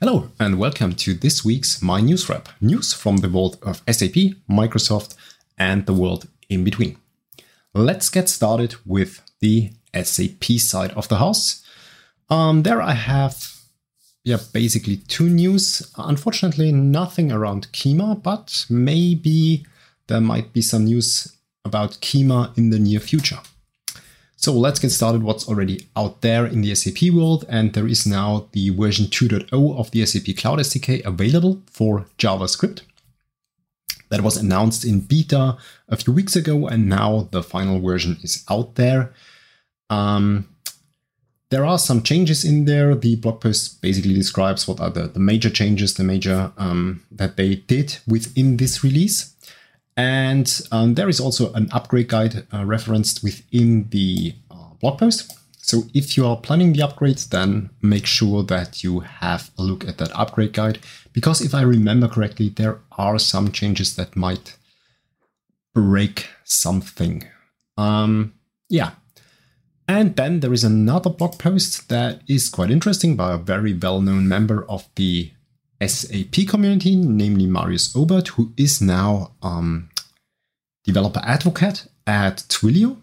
Hello, 0.00 0.30
and 0.38 0.60
welcome 0.60 0.94
to 0.94 1.12
this 1.12 1.44
week's 1.44 1.82
My 1.82 2.00
News 2.00 2.28
Wrap 2.28 2.50
news 2.60 2.92
from 2.92 3.16
the 3.16 3.28
world 3.28 3.58
of 3.62 3.82
SAP, 3.90 4.14
Microsoft, 4.48 5.16
and 5.58 5.86
the 5.86 5.92
world 5.92 6.28
in 6.48 6.62
between. 6.62 6.98
Let's 7.74 8.08
get 8.08 8.28
started 8.28 8.76
with 8.86 9.22
the 9.40 9.72
SAP 9.92 10.44
side 10.58 10.92
of 10.92 11.08
the 11.08 11.16
house. 11.16 11.64
Um, 12.30 12.62
there 12.62 12.80
I 12.80 12.92
have 12.92 13.58
yeah, 14.22 14.38
basically 14.52 14.98
two 14.98 15.28
news. 15.28 15.92
Unfortunately, 15.96 16.70
nothing 16.70 17.32
around 17.32 17.72
Kyma, 17.72 18.22
but 18.22 18.66
maybe 18.70 19.66
there 20.06 20.20
might 20.20 20.52
be 20.52 20.62
some 20.62 20.84
news 20.84 21.36
about 21.64 21.98
Kyma 22.00 22.56
in 22.56 22.70
the 22.70 22.78
near 22.78 23.00
future. 23.00 23.40
So 24.40 24.52
let's 24.52 24.78
get 24.78 24.90
started 24.90 25.24
what's 25.24 25.48
already 25.48 25.88
out 25.96 26.20
there 26.20 26.46
in 26.46 26.60
the 26.60 26.72
SAP 26.72 27.10
world. 27.12 27.44
And 27.48 27.72
there 27.72 27.88
is 27.88 28.06
now 28.06 28.46
the 28.52 28.70
version 28.70 29.06
2.0 29.06 29.76
of 29.76 29.90
the 29.90 30.06
SAP 30.06 30.36
Cloud 30.36 30.60
SDK 30.60 31.04
available 31.04 31.60
for 31.66 32.06
JavaScript. 32.18 32.82
That 34.10 34.20
was 34.20 34.36
announced 34.36 34.84
in 34.84 35.00
beta 35.00 35.58
a 35.88 35.96
few 35.96 36.12
weeks 36.12 36.36
ago, 36.36 36.68
and 36.68 36.88
now 36.88 37.28
the 37.32 37.42
final 37.42 37.80
version 37.80 38.16
is 38.22 38.44
out 38.48 38.76
there. 38.76 39.12
Um, 39.90 40.48
there 41.50 41.66
are 41.66 41.78
some 41.78 42.04
changes 42.04 42.44
in 42.44 42.64
there. 42.64 42.94
The 42.94 43.16
blog 43.16 43.40
post 43.40 43.82
basically 43.82 44.14
describes 44.14 44.68
what 44.68 44.80
are 44.80 44.90
the, 44.90 45.08
the 45.08 45.18
major 45.18 45.50
changes, 45.50 45.94
the 45.94 46.04
major 46.04 46.52
um, 46.56 47.02
that 47.10 47.36
they 47.36 47.56
did 47.56 47.98
within 48.06 48.56
this 48.56 48.84
release. 48.84 49.34
And 49.98 50.60
um, 50.70 50.94
there 50.94 51.08
is 51.08 51.18
also 51.18 51.52
an 51.54 51.68
upgrade 51.72 52.06
guide 52.06 52.46
uh, 52.54 52.64
referenced 52.64 53.24
within 53.24 53.88
the 53.90 54.36
uh, 54.48 54.74
blog 54.80 55.00
post. 55.00 55.34
So 55.56 55.82
if 55.92 56.16
you 56.16 56.24
are 56.24 56.36
planning 56.36 56.72
the 56.72 56.82
upgrades, 56.82 57.28
then 57.28 57.70
make 57.82 58.06
sure 58.06 58.44
that 58.44 58.84
you 58.84 59.00
have 59.00 59.50
a 59.58 59.62
look 59.62 59.86
at 59.86 59.98
that 59.98 60.12
upgrade 60.14 60.52
guide. 60.52 60.78
Because 61.12 61.40
if 61.40 61.52
I 61.52 61.62
remember 61.62 62.06
correctly, 62.06 62.48
there 62.48 62.78
are 62.92 63.18
some 63.18 63.50
changes 63.50 63.96
that 63.96 64.14
might 64.14 64.56
break 65.74 66.28
something. 66.44 67.24
Um, 67.76 68.34
yeah. 68.70 68.92
And 69.88 70.14
then 70.14 70.40
there 70.40 70.52
is 70.52 70.62
another 70.62 71.10
blog 71.10 71.40
post 71.40 71.88
that 71.88 72.22
is 72.28 72.48
quite 72.48 72.70
interesting 72.70 73.16
by 73.16 73.32
a 73.32 73.38
very 73.38 73.74
well 73.74 74.00
known 74.00 74.28
member 74.28 74.64
of 74.70 74.88
the 74.94 75.32
SAP 75.86 76.46
community, 76.48 76.96
namely 76.96 77.46
Marius 77.46 77.94
Obert, 77.94 78.28
who 78.28 78.52
is 78.56 78.80
now 78.80 79.32
um, 79.42 79.90
developer 80.84 81.20
advocate 81.24 81.86
at 82.06 82.38
Twilio. 82.48 82.96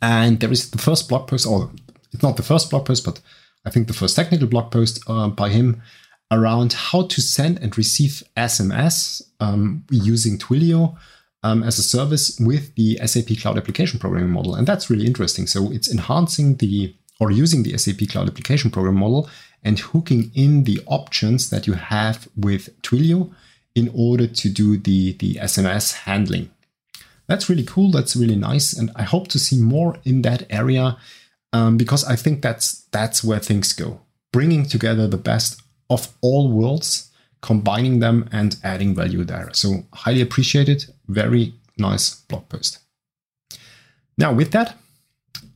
And 0.00 0.40
there 0.40 0.52
is 0.52 0.70
the 0.70 0.78
first 0.78 1.08
blog 1.08 1.28
post, 1.28 1.46
or 1.46 1.70
it's 2.12 2.22
not 2.22 2.36
the 2.36 2.42
first 2.42 2.70
blog 2.70 2.86
post, 2.86 3.04
but 3.04 3.20
I 3.64 3.70
think 3.70 3.86
the 3.86 3.92
first 3.92 4.16
technical 4.16 4.46
blog 4.46 4.70
post 4.70 5.02
uh, 5.06 5.28
by 5.28 5.50
him 5.50 5.82
around 6.30 6.72
how 6.72 7.02
to 7.02 7.20
send 7.20 7.58
and 7.58 7.76
receive 7.76 8.22
SMS 8.36 9.22
um, 9.40 9.84
using 9.90 10.38
Twilio 10.38 10.96
um, 11.42 11.62
as 11.62 11.78
a 11.78 11.82
service 11.82 12.38
with 12.40 12.74
the 12.76 12.98
SAP 13.04 13.38
Cloud 13.40 13.58
Application 13.58 13.98
Programming 13.98 14.30
Model. 14.30 14.54
And 14.54 14.66
that's 14.66 14.88
really 14.88 15.06
interesting. 15.06 15.46
So 15.46 15.70
it's 15.72 15.90
enhancing 15.90 16.56
the 16.56 16.94
or 17.18 17.30
using 17.30 17.62
the 17.62 17.76
SAP 17.76 18.08
Cloud 18.08 18.28
Application 18.28 18.70
Program 18.70 18.96
Model 18.96 19.28
and 19.62 19.78
hooking 19.78 20.30
in 20.34 20.64
the 20.64 20.80
options 20.86 21.50
that 21.50 21.66
you 21.66 21.74
have 21.74 22.28
with 22.36 22.80
Twilio 22.82 23.32
in 23.74 23.90
order 23.94 24.26
to 24.26 24.48
do 24.48 24.76
the, 24.76 25.12
the 25.14 25.34
SMS 25.34 25.94
handling. 26.04 26.50
That's 27.26 27.48
really 27.48 27.64
cool. 27.64 27.90
That's 27.90 28.16
really 28.16 28.36
nice. 28.36 28.72
And 28.72 28.90
I 28.96 29.04
hope 29.04 29.28
to 29.28 29.38
see 29.38 29.60
more 29.60 29.96
in 30.04 30.22
that 30.22 30.44
area 30.50 30.96
um, 31.52 31.76
because 31.76 32.04
I 32.04 32.16
think 32.16 32.42
that's 32.42 32.86
that's 32.90 33.22
where 33.22 33.38
things 33.38 33.72
go. 33.72 34.00
Bringing 34.32 34.64
together 34.64 35.06
the 35.06 35.16
best 35.16 35.60
of 35.88 36.08
all 36.20 36.50
worlds, 36.50 37.10
combining 37.40 38.00
them 38.00 38.28
and 38.32 38.56
adding 38.62 38.94
value 38.94 39.24
there. 39.24 39.50
So 39.52 39.84
highly 39.92 40.20
appreciated. 40.20 40.86
Very 41.06 41.54
nice 41.78 42.14
blog 42.14 42.48
post. 42.48 42.78
Now 44.18 44.32
with 44.32 44.50
that, 44.52 44.76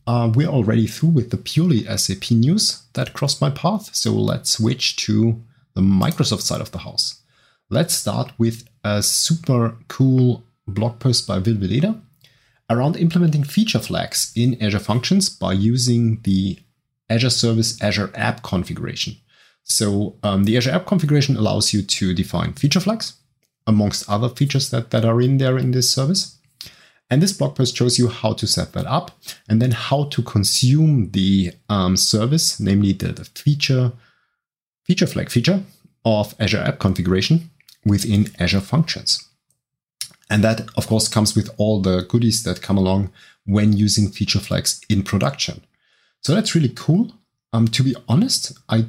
uh, 0.07 0.31
we're 0.35 0.49
already 0.49 0.87
through 0.87 1.11
with 1.11 1.31
the 1.31 1.37
purely 1.37 1.85
SAP 1.97 2.31
news 2.31 2.83
that 2.93 3.13
crossed 3.13 3.41
my 3.41 3.51
path. 3.51 3.95
So 3.95 4.13
let's 4.13 4.51
switch 4.51 4.97
to 4.97 5.43
the 5.75 5.81
Microsoft 5.81 6.43
side 6.43 6.61
of 6.61 6.73
the 6.73 6.79
house. 6.79 7.23
Let's 7.71 7.95
start 7.95 8.33
with 8.39 8.69
a 8.85 9.03
super 9.03 9.77
cool 9.89 10.45
blog 10.67 10.99
post 10.99 11.27
by 11.27 11.39
Will 11.39 11.97
around 12.71 12.97
implementing 12.97 13.45
feature 13.45 13.79
flags 13.79 14.33
in 14.37 14.61
Azure 14.63 14.79
Functions 14.79 15.29
by 15.29 15.53
using 15.53 16.21
the 16.23 16.59
Azure 17.11 17.31
Service 17.31 17.81
Azure 17.83 18.11
App 18.15 18.43
configuration. 18.43 19.17
So 19.63 20.17
um, 20.23 20.45
the 20.45 20.57
Azure 20.57 20.73
App 20.73 20.87
configuration 20.87 21.37
allows 21.37 21.73
you 21.73 21.83
to 21.83 22.15
define 22.15 22.53
feature 22.53 22.81
flags 22.81 23.15
amongst 23.67 24.09
other 24.09 24.29
features 24.29 24.71
that, 24.71 24.91
that 24.91 25.05
are 25.05 25.21
in 25.21 25.39
there 25.39 25.59
in 25.59 25.71
this 25.71 25.91
service. 25.93 26.39
And 27.11 27.23
this 27.23 27.33
blog 27.33 27.55
post 27.55 27.77
shows 27.77 27.99
you 27.99 28.09
how 28.09 28.33
to 28.33 28.47
set 28.47 28.73
that 28.73 28.87
up 28.87 29.13
and 29.49 29.61
then 29.61 29.73
how 29.73 30.05
to 30.05 30.23
consume 30.23 31.11
the 31.11 31.53
um, 31.69 31.97
service, 31.97 32.59
namely 32.59 32.93
the, 32.93 33.13
the 33.13 33.25
feature 33.25 33.93
feature 34.85 35.07
flag 35.07 35.31
feature 35.31 35.63
of 36.05 36.35
Azure 36.39 36.59
App 36.59 36.79
configuration 36.79 37.51
within 37.85 38.31
Azure 38.39 38.61
Functions. 38.61 39.29
And 40.31 40.43
that, 40.43 40.69
of 40.77 40.87
course, 40.87 41.09
comes 41.09 41.35
with 41.35 41.51
all 41.59 41.81
the 41.81 42.03
goodies 42.09 42.43
that 42.45 42.63
come 42.63 42.79
along 42.79 43.13
when 43.47 43.73
using 43.73 44.09
feature 44.09 44.41
flags 44.41 44.81
in 44.89 45.03
production. 45.03 45.63
So 46.21 46.35
that's 46.35 46.55
really 46.55 46.73
cool. 46.75 47.13
Um, 47.53 47.69
to 47.69 47.83
be 47.83 47.95
honest, 48.09 48.59
I 48.69 48.87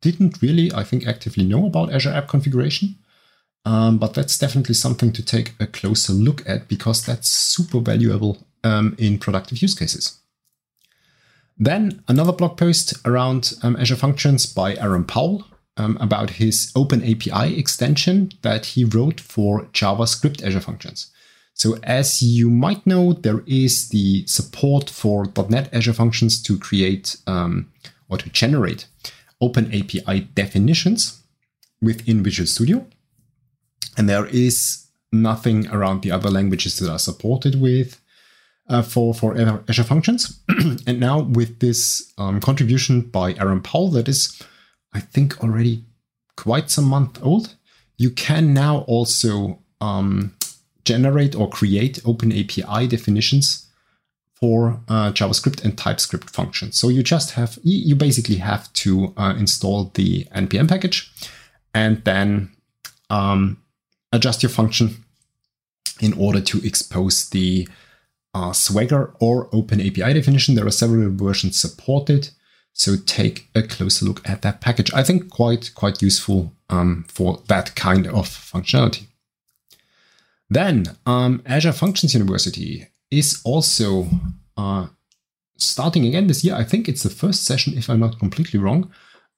didn't 0.00 0.40
really, 0.42 0.72
I 0.72 0.82
think, 0.82 1.06
actively 1.06 1.44
know 1.44 1.66
about 1.66 1.92
Azure 1.92 2.10
App 2.10 2.28
Configuration. 2.28 2.96
Um, 3.66 3.98
but 3.98 4.14
that's 4.14 4.38
definitely 4.38 4.76
something 4.76 5.12
to 5.12 5.24
take 5.24 5.54
a 5.58 5.66
closer 5.66 6.12
look 6.12 6.48
at 6.48 6.68
because 6.68 7.04
that's 7.04 7.28
super 7.28 7.80
valuable 7.80 8.46
um, 8.62 8.94
in 8.96 9.18
productive 9.18 9.60
use 9.60 9.74
cases. 9.74 10.20
Then 11.58 12.02
another 12.06 12.32
blog 12.32 12.56
post 12.56 12.94
around 13.04 13.54
um, 13.62 13.76
Azure 13.76 13.96
Functions 13.96 14.46
by 14.46 14.76
Aaron 14.76 15.04
Powell, 15.04 15.46
um, 15.76 15.98
about 16.00 16.30
his 16.30 16.72
Open 16.74 17.02
API 17.02 17.58
extension 17.58 18.30
that 18.42 18.66
he 18.66 18.84
wrote 18.84 19.20
for 19.20 19.64
JavaScript 19.72 20.42
Azure 20.42 20.60
Functions. 20.60 21.10
So, 21.54 21.78
as 21.82 22.22
you 22.22 22.50
might 22.50 22.86
know, 22.86 23.14
there 23.14 23.42
is 23.46 23.88
the 23.88 24.26
support 24.26 24.90
for 24.90 25.26
.NET 25.48 25.72
Azure 25.74 25.94
Functions 25.94 26.42
to 26.42 26.58
create 26.58 27.16
um, 27.26 27.72
or 28.08 28.18
to 28.18 28.28
generate 28.30 28.86
Open 29.40 29.66
API 29.66 30.20
definitions 30.34 31.22
within 31.82 32.22
Visual 32.22 32.46
Studio. 32.46 32.86
And 33.96 34.08
there 34.08 34.26
is 34.26 34.86
nothing 35.12 35.68
around 35.68 36.02
the 36.02 36.10
other 36.10 36.30
languages 36.30 36.78
that 36.78 36.90
are 36.90 36.98
supported 36.98 37.60
with 37.60 38.00
uh, 38.68 38.82
for, 38.82 39.14
for 39.14 39.36
Azure 39.68 39.84
Functions. 39.84 40.40
and 40.86 41.00
now, 41.00 41.20
with 41.20 41.60
this 41.60 42.12
um, 42.18 42.40
contribution 42.40 43.02
by 43.02 43.34
Aaron 43.34 43.60
Powell, 43.60 43.90
that 43.90 44.08
is 44.08 44.42
I 44.92 45.00
think 45.00 45.42
already 45.42 45.84
quite 46.36 46.70
some 46.70 46.86
month 46.86 47.22
old. 47.22 47.54
You 47.98 48.10
can 48.10 48.52
now 48.52 48.78
also 48.88 49.60
um, 49.80 50.34
generate 50.84 51.34
or 51.34 51.48
create 51.48 52.00
open 52.04 52.32
API 52.32 52.86
definitions 52.86 53.68
for 54.34 54.80
uh, 54.88 55.12
JavaScript 55.12 55.64
and 55.64 55.78
TypeScript 55.78 56.28
functions. 56.30 56.78
So 56.78 56.88
you 56.88 57.02
just 57.02 57.32
have, 57.32 57.58
you 57.62 57.96
basically 57.96 58.36
have 58.36 58.70
to 58.74 59.14
uh, 59.16 59.34
install 59.38 59.90
the 59.94 60.24
NPM 60.24 60.68
package 60.68 61.10
and 61.72 62.04
then 62.04 62.52
um, 63.08 63.62
adjust 64.12 64.42
your 64.42 64.50
function 64.50 65.04
in 66.00 66.12
order 66.12 66.40
to 66.40 66.64
expose 66.64 67.28
the 67.30 67.68
uh, 68.34 68.52
Swagger 68.52 69.14
or 69.18 69.48
Open 69.52 69.80
API 69.80 70.12
definition. 70.12 70.54
There 70.54 70.66
are 70.66 70.70
several 70.70 71.10
versions 71.10 71.58
supported. 71.58 72.30
So 72.72 72.96
take 73.06 73.48
a 73.54 73.62
closer 73.62 74.04
look 74.04 74.28
at 74.28 74.42
that 74.42 74.60
package. 74.60 74.92
I 74.92 75.02
think 75.02 75.30
quite, 75.30 75.74
quite 75.74 76.02
useful 76.02 76.52
um, 76.68 77.06
for 77.08 77.40
that 77.48 77.74
kind 77.74 78.06
of 78.06 78.28
functionality. 78.28 79.06
Then 80.50 80.96
um, 81.06 81.42
Azure 81.46 81.72
Functions 81.72 82.12
University 82.12 82.86
is 83.10 83.40
also 83.44 84.06
uh, 84.56 84.88
starting 85.56 86.06
again 86.06 86.26
this 86.26 86.44
year. 86.44 86.54
I 86.54 86.64
think 86.64 86.88
it's 86.88 87.02
the 87.02 87.10
first 87.10 87.44
session, 87.44 87.76
if 87.76 87.88
I'm 87.88 88.00
not 88.00 88.18
completely 88.18 88.60
wrong, 88.60 88.90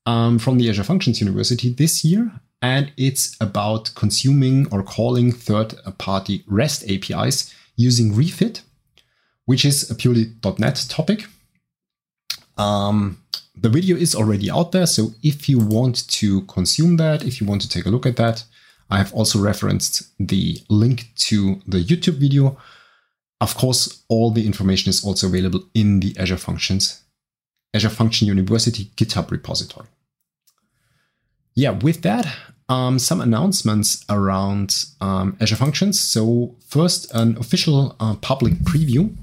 um, 0.04 0.38
from 0.38 0.58
the 0.58 0.68
Azure 0.68 0.84
Functions 0.84 1.20
University 1.20 1.72
this 1.72 2.04
year. 2.04 2.32
And 2.60 2.92
it's 2.96 3.36
about 3.40 3.94
consuming 3.94 4.66
or 4.72 4.82
calling 4.82 5.32
third 5.32 5.74
party 5.98 6.44
REST 6.46 6.90
APIs 6.90 7.54
using 7.76 8.14
Refit, 8.14 8.62
which 9.44 9.64
is 9.64 9.90
a 9.90 9.94
purely 9.94 10.32
.NET 10.58 10.86
topic. 10.88 11.26
Um, 12.56 13.22
the 13.56 13.68
video 13.68 13.96
is 13.96 14.14
already 14.14 14.50
out 14.50 14.72
there, 14.72 14.86
so 14.86 15.12
if 15.22 15.48
you 15.48 15.58
want 15.58 16.08
to 16.08 16.42
consume 16.42 16.96
that, 16.96 17.24
if 17.24 17.40
you 17.40 17.46
want 17.46 17.62
to 17.62 17.68
take 17.68 17.86
a 17.86 17.90
look 17.90 18.06
at 18.06 18.16
that, 18.16 18.44
I 18.90 18.98
have 18.98 19.12
also 19.12 19.38
referenced 19.38 20.12
the 20.18 20.58
link 20.68 21.10
to 21.16 21.60
the 21.66 21.82
YouTube 21.82 22.18
video. 22.18 22.56
Of 23.40 23.54
course, 23.54 24.02
all 24.08 24.30
the 24.30 24.46
information 24.46 24.90
is 24.90 25.04
also 25.04 25.28
available 25.28 25.64
in 25.74 26.00
the 26.00 26.16
Azure 26.18 26.36
Functions, 26.36 27.02
Azure 27.74 27.90
Function 27.90 28.26
University 28.26 28.86
GitHub 28.96 29.30
repository. 29.30 29.86
Yeah, 31.58 31.70
with 31.70 32.02
that, 32.02 32.24
um, 32.68 33.00
some 33.00 33.20
announcements 33.20 34.04
around 34.08 34.84
um, 35.00 35.36
Azure 35.40 35.56
Functions. 35.56 35.98
So 35.98 36.54
first, 36.64 37.12
an 37.12 37.36
official 37.36 37.96
uh, 37.98 38.14
public 38.14 38.54
preview. 38.60 39.16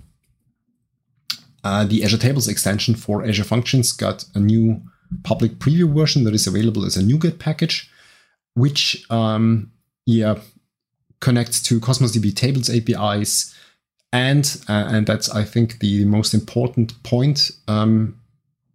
Uh, 1.63 1.85
the 1.85 2.03
Azure 2.03 2.17
Tables 2.17 2.49
extension 2.49 2.93
for 2.93 3.23
Azure 3.23 3.45
Functions 3.45 3.93
got 3.93 4.25
a 4.35 4.39
new 4.39 4.81
public 5.23 5.59
preview 5.59 5.89
version 5.95 6.25
that 6.25 6.35
is 6.35 6.45
available 6.45 6.85
as 6.85 6.97
a 6.97 7.03
NuGet 7.03 7.39
package, 7.39 7.89
which 8.53 9.09
um, 9.09 9.71
yeah 10.05 10.35
connects 11.21 11.61
to 11.63 11.79
Cosmos 11.79 12.11
DB 12.17 12.35
Tables 12.35 12.69
APIs, 12.69 13.55
and 14.11 14.61
uh, 14.67 14.89
and 14.91 15.07
that's 15.07 15.29
I 15.29 15.45
think 15.45 15.79
the 15.79 16.03
most 16.03 16.33
important 16.33 17.01
point. 17.03 17.51
Um, 17.69 18.19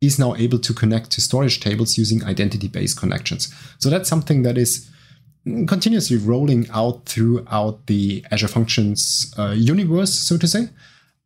is 0.00 0.18
now 0.18 0.34
able 0.34 0.58
to 0.58 0.72
connect 0.72 1.10
to 1.10 1.20
storage 1.20 1.60
tables 1.60 1.98
using 1.98 2.24
identity-based 2.24 2.98
connections. 2.98 3.54
So 3.78 3.90
that's 3.90 4.08
something 4.08 4.42
that 4.42 4.56
is 4.56 4.88
continuously 5.44 6.16
rolling 6.16 6.68
out 6.70 7.06
throughout 7.06 7.86
the 7.86 8.24
Azure 8.30 8.48
Functions 8.48 9.32
uh, 9.38 9.54
universe, 9.56 10.14
so 10.14 10.36
to 10.38 10.46
say, 10.46 10.68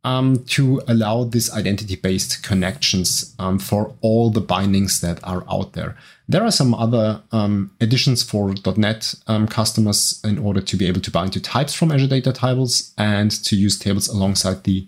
um, 0.03 0.43
to 0.45 0.81
allow 0.87 1.23
this 1.23 1.51
identity-based 1.51 2.43
connections 2.43 3.35
um, 3.39 3.59
for 3.59 3.95
all 4.01 4.29
the 4.29 4.41
bindings 4.41 5.01
that 5.01 5.19
are 5.23 5.43
out 5.49 5.73
there. 5.73 5.97
There 6.27 6.43
are 6.43 6.51
some 6.51 6.73
other 6.73 7.23
um, 7.31 7.71
additions 7.81 8.23
for 8.23 8.53
.NET 8.77 9.15
um, 9.27 9.47
customers 9.47 10.21
in 10.23 10.37
order 10.37 10.61
to 10.61 10.77
be 10.77 10.87
able 10.87 11.01
to 11.01 11.11
bind 11.11 11.33
to 11.33 11.41
types 11.41 11.73
from 11.73 11.91
Azure 11.91 12.07
Data 12.07 12.31
Tables 12.31 12.93
and 12.97 13.31
to 13.45 13.55
use 13.55 13.79
tables 13.79 14.07
alongside 14.07 14.63
the 14.63 14.87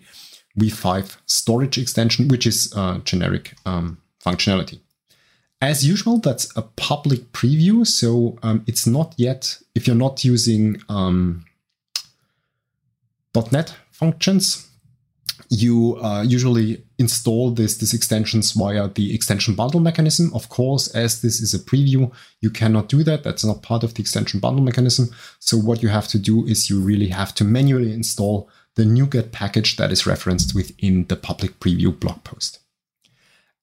v5 0.59 1.18
storage 1.25 1.77
extension, 1.77 2.27
which 2.27 2.48
is 2.48 2.74
uh, 2.75 3.00
generic 3.00 3.54
um, 3.65 3.98
functionality. 4.24 4.80
As 5.62 5.86
usual, 5.86 6.19
that's 6.19 6.56
a 6.56 6.62
public 6.62 7.31
preview, 7.31 7.86
so 7.86 8.38
um, 8.44 8.63
it's 8.68 8.86
not 8.86 9.15
yet, 9.18 9.57
if 9.74 9.88
you're 9.88 9.95
not 9.95 10.24
using 10.24 10.81
um, 10.88 11.45
.NET 13.51 13.75
functions, 13.92 14.68
you 15.50 15.98
uh, 15.98 16.24
usually 16.24 16.83
install 17.00 17.51
this, 17.51 17.77
these 17.77 17.94
extensions 17.94 18.51
via 18.51 18.88
the 18.89 19.13
extension 19.13 19.56
bundle 19.56 19.80
mechanism. 19.80 20.31
Of 20.33 20.50
course, 20.50 20.89
as 20.89 21.21
this 21.21 21.39
is 21.39 21.54
a 21.54 21.59
preview, 21.59 22.12
you 22.42 22.50
cannot 22.50 22.89
do 22.89 23.04
that. 23.04 23.24
That's 23.24 23.45
not 23.45 23.62
part 23.62 23.83
of 23.83 23.94
the 23.94 24.01
extension 24.01 24.39
bundle 24.39 24.63
mechanism. 24.63 25.09
So 25.39 25.57
what 25.57 25.81
you 25.81 25.89
have 25.89 26.07
to 26.09 26.19
do 26.19 26.45
is 26.45 26.69
you 26.69 26.80
really 26.80 27.07
have 27.07 27.33
to 27.36 27.44
manually 27.44 27.94
install 27.94 28.50
the 28.77 28.83
NuGet 28.83 29.31
package 29.31 29.75
that 29.77 29.91
is 29.91 30.06
referenced 30.06 30.53
within 30.56 31.06
the 31.07 31.15
public 31.15 31.59
preview 31.59 32.00
blog 32.00 32.24
post. 32.24 32.59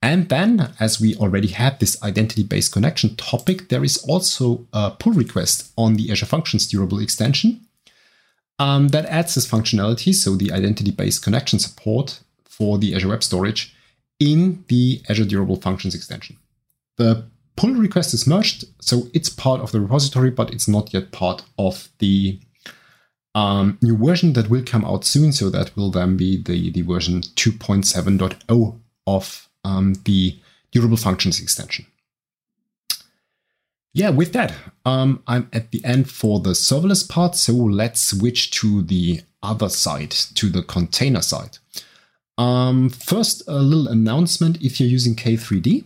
And 0.02 0.28
then, 0.28 0.74
as 0.78 1.00
we 1.00 1.16
already 1.16 1.48
had 1.48 1.80
this 1.80 2.02
identity-based 2.02 2.72
connection 2.72 3.16
topic, 3.16 3.68
there 3.68 3.84
is 3.84 3.96
also 4.08 4.66
a 4.72 4.90
pull 4.90 5.12
request 5.12 5.72
on 5.78 5.94
the 5.94 6.10
Azure 6.10 6.26
Functions 6.26 6.66
durable 6.66 6.98
extension 6.98 7.60
um, 8.58 8.88
that 8.88 9.06
adds 9.06 9.34
this 9.34 9.48
functionality, 9.48 10.12
so 10.12 10.36
the 10.36 10.52
identity-based 10.52 11.22
connection 11.22 11.58
support 11.58 12.20
for 12.44 12.76
the 12.76 12.94
Azure 12.94 13.08
Web 13.08 13.22
Storage 13.22 13.74
in 14.18 14.64
the 14.68 15.00
Azure 15.08 15.24
Durable 15.24 15.60
Functions 15.60 15.94
extension. 15.94 16.36
The 16.96 17.24
pull 17.56 17.74
request 17.74 18.14
is 18.14 18.26
merged, 18.26 18.64
so 18.80 19.08
it's 19.14 19.28
part 19.28 19.60
of 19.60 19.72
the 19.72 19.80
repository, 19.80 20.30
but 20.30 20.52
it's 20.52 20.68
not 20.68 20.92
yet 20.92 21.12
part 21.12 21.44
of 21.56 21.88
the 21.98 22.40
um, 23.34 23.78
new 23.82 23.96
version 23.96 24.32
that 24.34 24.48
will 24.48 24.62
come 24.64 24.84
out 24.84 25.04
soon. 25.04 25.32
So 25.32 25.50
that 25.50 25.76
will 25.76 25.90
then 25.90 26.16
be 26.16 26.40
the, 26.40 26.70
the 26.70 26.82
version 26.82 27.20
2.7.0 27.20 28.78
of 29.06 29.48
um, 29.64 29.94
the 30.04 30.38
durable 30.70 30.96
functions 30.96 31.40
extension. 31.40 31.86
Yeah, 33.92 34.10
with 34.10 34.32
that, 34.32 34.52
um, 34.84 35.22
I'm 35.28 35.48
at 35.52 35.70
the 35.70 35.84
end 35.84 36.10
for 36.10 36.40
the 36.40 36.50
serverless 36.50 37.08
part. 37.08 37.36
So 37.36 37.52
let's 37.52 38.00
switch 38.02 38.50
to 38.52 38.82
the 38.82 39.20
other 39.42 39.68
side, 39.68 40.10
to 40.10 40.48
the 40.48 40.62
container 40.62 41.22
side. 41.22 41.58
Um, 42.36 42.88
first, 42.88 43.44
a 43.46 43.58
little 43.58 43.86
announcement 43.86 44.60
if 44.60 44.80
you're 44.80 44.88
using 44.88 45.14
K3D. 45.14 45.84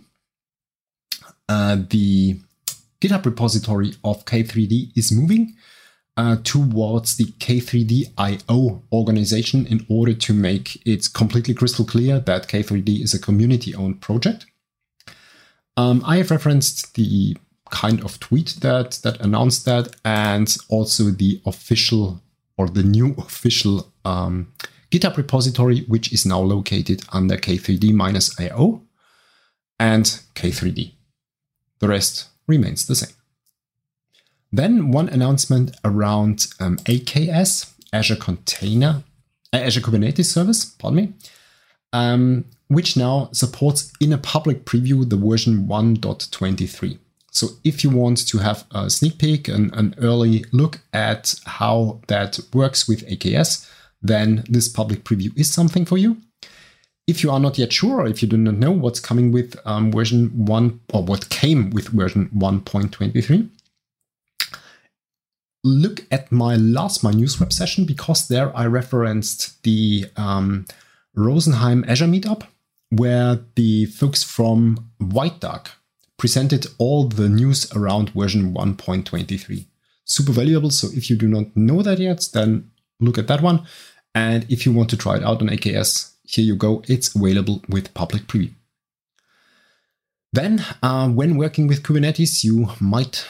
Uh, 1.50 1.77
the 1.91 2.41
GitHub 3.00 3.27
repository 3.27 3.95
of 4.05 4.25
K3D 4.25 4.97
is 4.97 5.12
moving 5.12 5.55
uh, 6.19 6.37
towards 6.43 7.17
the 7.17 7.26
K3D.io 7.26 8.82
organization 8.93 9.65
in 9.67 9.87
order 9.88 10.12
to 10.12 10.35
make 10.35 10.85
it 10.85 11.06
completely 11.15 11.55
crystal 11.55 11.85
clear 11.85 12.19
that 12.19 12.49
K3D 12.49 13.03
is 13.03 13.15
a 13.15 13.20
community 13.20 13.73
owned 13.73 14.00
project. 14.00 14.47
Um, 15.76 16.03
I 16.05 16.17
have 16.17 16.32
referenced 16.32 16.97
the 16.97 17.37
kind 17.70 18.03
of 18.03 18.19
tweet 18.19 18.56
that 18.62 18.99
that 19.05 19.20
announced 19.20 19.65
that, 19.67 19.94
and 20.05 20.56
also 20.69 21.05
the 21.05 21.41
official 21.47 22.21
or 22.56 22.69
the 22.69 22.82
new 22.82 23.14
official 23.17 23.93
um, 24.05 24.53
GitHub 24.91 25.17
repository, 25.17 25.85
which 25.85 26.12
is 26.12 26.26
now 26.26 26.41
located 26.41 27.05
under 27.12 27.37
K3D-io 27.37 28.82
and 29.79 30.05
K3D. 30.35 30.94
The 31.79 31.88
rest 31.88 32.29
remains 32.49 32.87
the 32.87 32.97
same. 32.97 33.18
Then 34.50 34.91
one 34.91 35.09
announcement 35.09 35.77
around 35.85 36.47
um, 36.59 36.79
AKS, 36.79 37.73
Azure 37.93 38.17
Container, 38.17 39.03
uh, 39.53 39.56
Azure 39.56 39.81
Kubernetes 39.81 40.27
Service, 40.27 40.65
pardon 40.65 40.97
me, 40.97 41.12
um, 41.93 42.45
which 42.69 42.97
now 42.97 43.29
supports 43.33 43.93
in 44.00 44.12
a 44.12 44.19
public 44.19 44.65
preview 44.65 45.09
the 45.09 45.17
version 45.17 45.67
1.23. 45.67 46.99
So 47.31 47.49
if 47.62 47.85
you 47.85 47.91
want 47.91 48.27
to 48.29 48.39
have 48.39 48.65
a 48.73 48.91
sneak 48.91 49.19
peek 49.19 49.49
and 49.49 49.75
an 49.75 49.95
early 49.99 50.45
look 50.53 50.81
at 50.93 51.35
how 51.45 52.00
that 52.09 52.41
works 52.53 52.89
with 52.89 53.06
AKS, 53.06 53.71
then 54.03 54.45
this 54.49 54.69
public 54.69 55.05
preview 55.05 55.37
is 55.39 55.53
something 55.53 55.85
for 55.85 55.99
you. 55.99 56.17
If 57.06 57.23
you 57.23 57.31
are 57.31 57.41
not 57.41 57.59
yet 57.59 57.73
sure, 57.73 58.00
or 58.03 58.06
if 58.06 58.23
you 58.23 58.29
do 58.29 58.37
not 58.37 58.56
know 58.56 58.71
what's 58.71 59.00
coming 59.00 59.33
with 59.33 59.56
um, 59.65 59.91
version 59.91 60.31
1 60.47 60.81
or 60.93 61.05
what 61.05 61.29
came 61.31 61.71
with 61.71 61.89
version 61.89 62.29
1.23, 62.37 63.49
look 65.65 66.05
at 66.11 66.31
my 66.31 66.57
last 66.57 67.03
my 67.03 67.13
NewsWrap 67.13 67.53
session 67.53 67.85
because 67.85 68.29
there 68.29 68.57
I 68.57 68.67
referenced 68.67 69.63
the 69.63 70.07
um, 70.17 70.67
Rosenheim 71.17 71.85
Azure 71.89 72.07
meetup 72.07 72.47
where 72.91 73.41
the 73.55 73.87
folks 73.87 74.23
from 74.23 74.91
White 74.99 75.41
Duck 75.41 75.73
presented 76.17 76.67
all 76.79 77.07
the 77.09 77.29
news 77.29 77.71
around 77.75 78.11
version 78.11 78.55
1.23. 78.55 79.67
Super 80.05 80.33
valuable. 80.33 80.71
So 80.71 80.88
if 80.95 81.11
you 81.11 81.17
do 81.17 81.29
not 81.29 81.57
know 81.57 81.83
that 81.83 81.99
yet, 81.99 82.29
then 82.33 82.71
look 82.99 83.19
at 83.19 83.29
that 83.29 83.43
one. 83.43 83.67
And 84.15 84.47
if 84.50 84.65
you 84.65 84.73
want 84.73 84.91
to 84.91 84.97
try 84.97 85.17
it 85.17 85.23
out 85.23 85.43
on 85.43 85.49
AKS, 85.49 86.12
here 86.25 86.45
you 86.45 86.57
go. 86.57 86.83
It's 86.88 87.15
available 87.15 87.62
with 87.69 87.95
public 87.95 88.23
preview. 88.23 88.53
Then, 90.33 90.65
uh, 90.83 91.09
when 91.09 91.37
working 91.37 91.69
with 91.69 91.83
Kubernetes, 91.83 92.45
you 92.45 92.69
might 92.81 93.27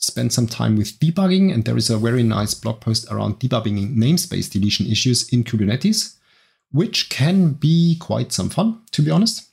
spend 0.00 0.32
some 0.32 0.46
time 0.46 0.76
with 0.76 0.98
debugging, 0.98 1.52
and 1.52 1.64
there 1.64 1.76
is 1.76 1.90
a 1.90 1.98
very 1.98 2.22
nice 2.22 2.54
blog 2.54 2.80
post 2.80 3.06
around 3.10 3.38
debugging 3.38 3.94
namespace 3.94 4.50
deletion 4.50 4.86
issues 4.86 5.28
in 5.28 5.44
Kubernetes, 5.44 6.16
which 6.72 7.10
can 7.10 7.52
be 7.52 7.96
quite 8.00 8.32
some 8.32 8.48
fun, 8.48 8.80
to 8.92 9.02
be 9.02 9.10
honest. 9.10 9.46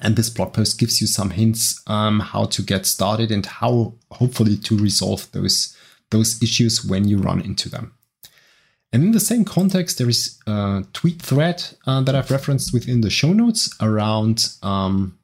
And 0.00 0.16
this 0.16 0.30
blog 0.30 0.52
post 0.52 0.78
gives 0.78 1.00
you 1.00 1.06
some 1.06 1.30
hints 1.30 1.82
um, 1.86 2.20
how 2.20 2.44
to 2.46 2.62
get 2.62 2.86
started 2.86 3.30
and 3.32 3.46
how 3.46 3.94
hopefully 4.12 4.56
to 4.58 4.76
resolve 4.76 5.30
those, 5.32 5.76
those 6.10 6.40
issues 6.42 6.84
when 6.84 7.08
you 7.08 7.18
run 7.18 7.40
into 7.40 7.68
them. 7.68 7.94
And 8.92 9.02
in 9.02 9.12
the 9.12 9.20
same 9.20 9.44
context, 9.44 9.98
there 9.98 10.08
is 10.08 10.38
a 10.46 10.84
tweet 10.92 11.20
thread 11.20 11.62
uh, 11.86 12.00
that 12.02 12.14
I've 12.14 12.30
referenced 12.30 12.72
within 12.72 13.02
the 13.02 13.10
show 13.10 13.32
notes 13.32 13.74
around 13.80 14.48
um, 14.62 15.18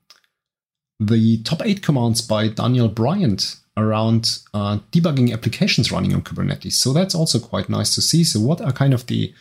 the 1.01 1.43
top 1.43 1.63
eight 1.65 1.83
commands 1.83 2.21
by 2.21 2.49
Daniel 2.49 2.89
Bryant 2.89 3.57
around 3.77 4.39
uh, 4.53 4.79
debugging 4.93 5.33
applications 5.33 5.91
running 5.91 6.15
on 6.15 6.23
Kubernetes. 6.23 6.75
So 6.75 6.93
that's 6.93 7.15
also 7.15 7.39
quite 7.39 7.69
nice 7.69 7.95
to 7.95 8.03
see. 8.03 8.25
So 8.25 8.41
what 8.41 8.61
are 8.61 8.73
kind 8.73 8.95
of 8.95 9.07
the 9.07 9.35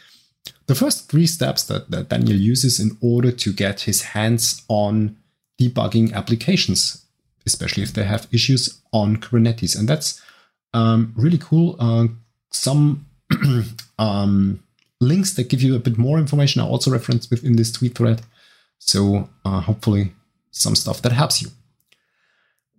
the 0.66 0.76
first 0.76 1.10
three 1.10 1.28
steps 1.28 1.64
that, 1.64 1.92
that 1.92 2.10
Daniel 2.10 2.38
uses 2.38 2.80
in 2.80 2.98
order 3.02 3.32
to 3.32 3.54
get 3.54 3.82
his 3.82 4.02
hands 4.02 4.64
on 4.68 5.16
debugging 5.60 6.14
applications, 6.14 7.06
especially 7.46 7.84
if 7.84 7.94
they 7.94 8.04
have 8.04 8.28
issues 8.32 8.82
on 8.92 9.18
Kubernetes. 9.18 9.78
And 9.78 9.88
that's 9.88 10.22
um, 10.74 11.14
really 11.16 11.38
cool. 11.38 11.76
Uh, 11.80 12.08
some 12.52 13.06
um, 14.00 14.64
links 15.02 15.34
that 15.34 15.50
give 15.50 15.62
you 15.62 15.76
a 15.76 15.80
bit 15.80 15.98
more 15.98 16.18
information 16.18 16.62
are 16.62 16.68
also 16.68 16.92
referenced 16.92 17.30
within 17.30 17.56
this 17.56 17.72
tweet 17.72 17.96
thread. 17.96 18.22
So 18.80 19.30
uh, 19.46 19.62
hopefully 19.62 20.14
some 20.52 20.76
stuff 20.76 21.02
that 21.02 21.12
helps 21.12 21.42
you. 21.42 21.50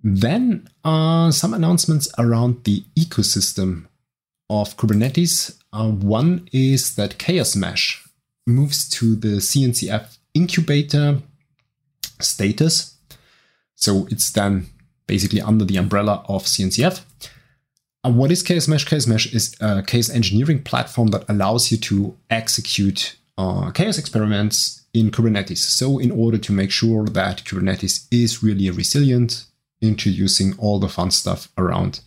Then 0.07 0.69
uh, 0.85 1.31
some 1.31 1.55
announcements 1.55 2.09
around 2.19 2.65
the 2.65 2.85
ecosystem 2.95 3.87
of 4.51 4.77
Kubernetes. 4.77 5.59
Uh, 5.73 5.89
one 5.91 6.47
is 6.53 6.95
that 6.97 7.19
Chaos 7.19 7.57
Mesh 7.57 8.07
moves 8.47 8.87
to 8.91 9.17
the 9.17 9.39
CNCF 9.39 10.19
incubator 10.35 11.23
status. 12.21 12.99
So 13.77 14.07
it's 14.11 14.31
then 14.31 14.67
basically 15.07 15.41
under 15.41 15.65
the 15.65 15.79
umbrella 15.79 16.23
of 16.29 16.45
CNCF. 16.45 17.03
And 18.05 18.19
what 18.19 18.31
is 18.31 18.43
Chaos 18.43 18.69
Mesh? 18.69 18.85
Chaos 18.85 19.07
Mesh 19.07 19.33
is 19.33 19.57
a 19.63 19.83
chaos 19.83 20.11
engineering 20.11 20.63
platform 20.63 21.09
that 21.09 21.25
allows 21.31 21.73
you 21.73 21.79
to 21.79 22.15
execute 22.29 23.17
uh, 23.39 23.71
chaos 23.71 23.97
experiments 23.97 24.85
in 24.93 25.11
Kubernetes. 25.11 25.57
So, 25.57 25.99
in 25.99 26.11
order 26.11 26.37
to 26.37 26.53
make 26.53 26.71
sure 26.71 27.07
that 27.07 27.45
Kubernetes 27.45 28.07
is 28.11 28.43
really 28.43 28.71
resilient, 28.71 29.47
introducing 29.85 30.55
all 30.59 30.79
the 30.79 30.89
fun 30.89 31.11
stuff 31.11 31.49
around 31.57 32.01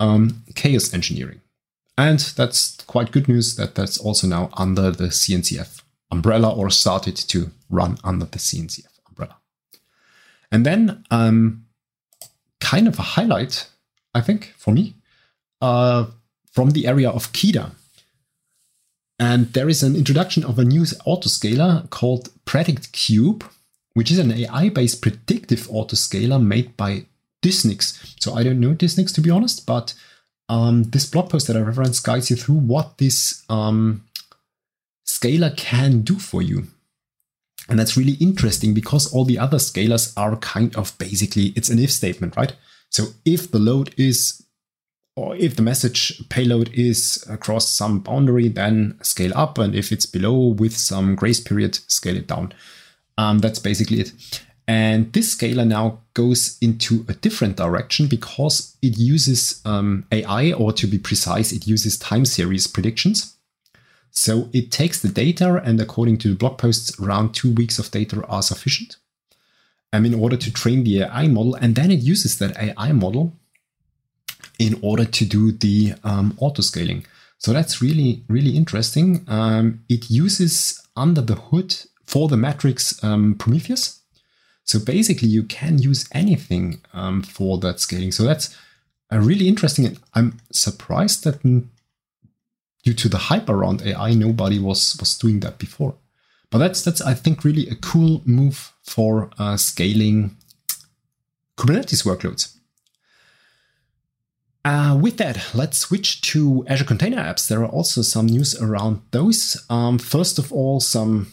um, 0.00 0.44
chaos 0.54 0.92
engineering. 0.94 1.40
And 1.98 2.18
that's 2.20 2.76
quite 2.84 3.12
good 3.12 3.28
news 3.28 3.56
that 3.56 3.74
that's 3.74 3.98
also 3.98 4.26
now 4.26 4.50
under 4.54 4.90
the 4.90 5.08
CNCF 5.08 5.82
umbrella 6.10 6.54
or 6.54 6.70
started 6.70 7.16
to 7.16 7.50
run 7.70 7.98
under 8.02 8.26
the 8.26 8.38
CNCF 8.38 8.86
umbrella. 9.08 9.36
And 10.50 10.66
then, 10.66 11.04
um, 11.10 11.66
kind 12.60 12.88
of 12.88 12.98
a 12.98 13.02
highlight, 13.02 13.68
I 14.14 14.20
think, 14.20 14.54
for 14.56 14.72
me, 14.72 14.94
uh, 15.60 16.06
from 16.50 16.70
the 16.70 16.86
area 16.86 17.10
of 17.10 17.32
KEDA. 17.32 17.72
And 19.18 19.52
there 19.52 19.68
is 19.68 19.82
an 19.82 19.96
introduction 19.96 20.44
of 20.44 20.58
a 20.58 20.64
new 20.64 20.82
autoscaler 20.82 21.88
called 21.90 22.30
PredictKube, 22.44 23.42
which 23.94 24.10
is 24.10 24.18
an 24.18 24.32
AI 24.32 24.68
based 24.68 25.02
predictive 25.02 25.68
autoscaler 25.68 26.42
made 26.42 26.76
by 26.76 27.06
Dysnix. 27.42 28.14
So 28.20 28.34
I 28.34 28.42
don't 28.42 28.60
know 28.60 28.74
Dysnix 28.74 29.14
to 29.14 29.20
be 29.20 29.30
honest, 29.30 29.66
but 29.66 29.94
um, 30.48 30.84
this 30.84 31.06
blog 31.06 31.30
post 31.30 31.46
that 31.46 31.56
I 31.56 31.60
referenced 31.60 32.04
guides 32.04 32.30
you 32.30 32.36
through 32.36 32.56
what 32.56 32.98
this 32.98 33.44
um, 33.48 34.04
scaler 35.04 35.52
can 35.56 36.02
do 36.02 36.18
for 36.18 36.42
you. 36.42 36.64
And 37.68 37.78
that's 37.78 37.96
really 37.96 38.14
interesting 38.14 38.74
because 38.74 39.12
all 39.12 39.24
the 39.24 39.38
other 39.38 39.58
scalers 39.58 40.12
are 40.16 40.36
kind 40.36 40.74
of 40.76 40.96
basically 40.98 41.52
it's 41.56 41.68
an 41.68 41.78
if 41.78 41.92
statement, 41.92 42.36
right? 42.36 42.54
So 42.90 43.06
if 43.24 43.50
the 43.50 43.58
load 43.58 43.94
is 43.96 44.42
or 45.14 45.36
if 45.36 45.56
the 45.56 45.62
message 45.62 46.26
payload 46.28 46.70
is 46.72 47.24
across 47.28 47.68
some 47.68 48.00
boundary, 48.00 48.48
then 48.48 48.98
scale 49.02 49.32
up, 49.34 49.58
and 49.58 49.74
if 49.74 49.92
it's 49.92 50.06
below 50.06 50.48
with 50.48 50.76
some 50.76 51.14
grace 51.14 51.40
period, 51.40 51.74
scale 51.88 52.16
it 52.16 52.26
down. 52.26 52.54
Um, 53.18 53.38
that's 53.38 53.58
basically 53.58 54.00
it. 54.00 54.12
And 54.68 55.12
this 55.12 55.32
scaler 55.32 55.64
now 55.64 56.00
goes 56.14 56.56
into 56.60 57.04
a 57.08 57.14
different 57.14 57.56
direction 57.56 58.06
because 58.06 58.76
it 58.80 58.96
uses 58.96 59.60
um, 59.64 60.06
AI, 60.12 60.52
or 60.52 60.72
to 60.72 60.86
be 60.86 60.98
precise, 60.98 61.52
it 61.52 61.66
uses 61.66 61.98
time 61.98 62.24
series 62.24 62.66
predictions. 62.66 63.36
So 64.10 64.48
it 64.52 64.70
takes 64.70 65.00
the 65.00 65.08
data, 65.08 65.60
and 65.64 65.80
according 65.80 66.18
to 66.18 66.28
the 66.28 66.34
blog 66.36 66.58
posts, 66.58 66.98
around 67.00 67.34
two 67.34 67.52
weeks 67.52 67.78
of 67.78 67.90
data 67.90 68.24
are 68.26 68.42
sufficient 68.42 68.96
um, 69.92 70.04
in 70.04 70.14
order 70.14 70.36
to 70.36 70.52
train 70.52 70.84
the 70.84 71.02
AI 71.02 71.28
model. 71.28 71.54
And 71.54 71.74
then 71.74 71.90
it 71.90 72.00
uses 72.00 72.38
that 72.38 72.56
AI 72.56 72.92
model 72.92 73.32
in 74.58 74.78
order 74.82 75.04
to 75.04 75.24
do 75.24 75.50
the 75.50 75.94
um, 76.04 76.34
auto 76.38 76.62
scaling. 76.62 77.04
So 77.38 77.52
that's 77.52 77.82
really, 77.82 78.22
really 78.28 78.56
interesting. 78.56 79.24
Um, 79.26 79.82
it 79.88 80.08
uses 80.10 80.80
under 80.94 81.20
the 81.20 81.34
hood 81.34 81.74
for 82.12 82.28
the 82.28 82.36
matrix 82.36 83.02
um, 83.02 83.34
Prometheus. 83.36 84.00
So 84.64 84.78
basically, 84.78 85.28
you 85.28 85.44
can 85.44 85.78
use 85.78 86.06
anything 86.12 86.82
um, 86.92 87.22
for 87.22 87.56
that 87.60 87.80
scaling. 87.80 88.12
So 88.12 88.22
that's 88.24 88.54
a 89.10 89.18
really 89.18 89.48
interesting. 89.48 89.86
And 89.86 89.98
I'm 90.12 90.38
surprised 90.52 91.24
that 91.24 91.42
due 91.42 92.94
to 92.94 93.08
the 93.08 93.16
hype 93.28 93.48
around 93.48 93.80
AI, 93.82 94.12
nobody 94.12 94.58
was 94.58 94.96
was 95.00 95.16
doing 95.16 95.40
that 95.40 95.56
before. 95.58 95.94
But 96.50 96.58
that's 96.58 96.84
that's 96.84 97.00
I 97.00 97.14
think 97.14 97.44
really 97.44 97.66
a 97.68 97.76
cool 97.76 98.20
move 98.26 98.72
for 98.82 99.30
uh, 99.38 99.56
scaling 99.56 100.36
Kubernetes 101.56 102.04
workloads. 102.04 102.58
Uh, 104.64 104.96
with 105.00 105.16
that, 105.16 105.54
let's 105.54 105.78
switch 105.78 106.20
to 106.20 106.64
Azure 106.68 106.84
Container 106.84 107.16
Apps. 107.16 107.48
There 107.48 107.62
are 107.64 107.74
also 107.78 108.02
some 108.02 108.26
news 108.26 108.54
around 108.60 109.00
those. 109.10 109.56
Um, 109.68 109.98
first 109.98 110.38
of 110.38 110.52
all, 110.52 110.78
some, 110.78 111.32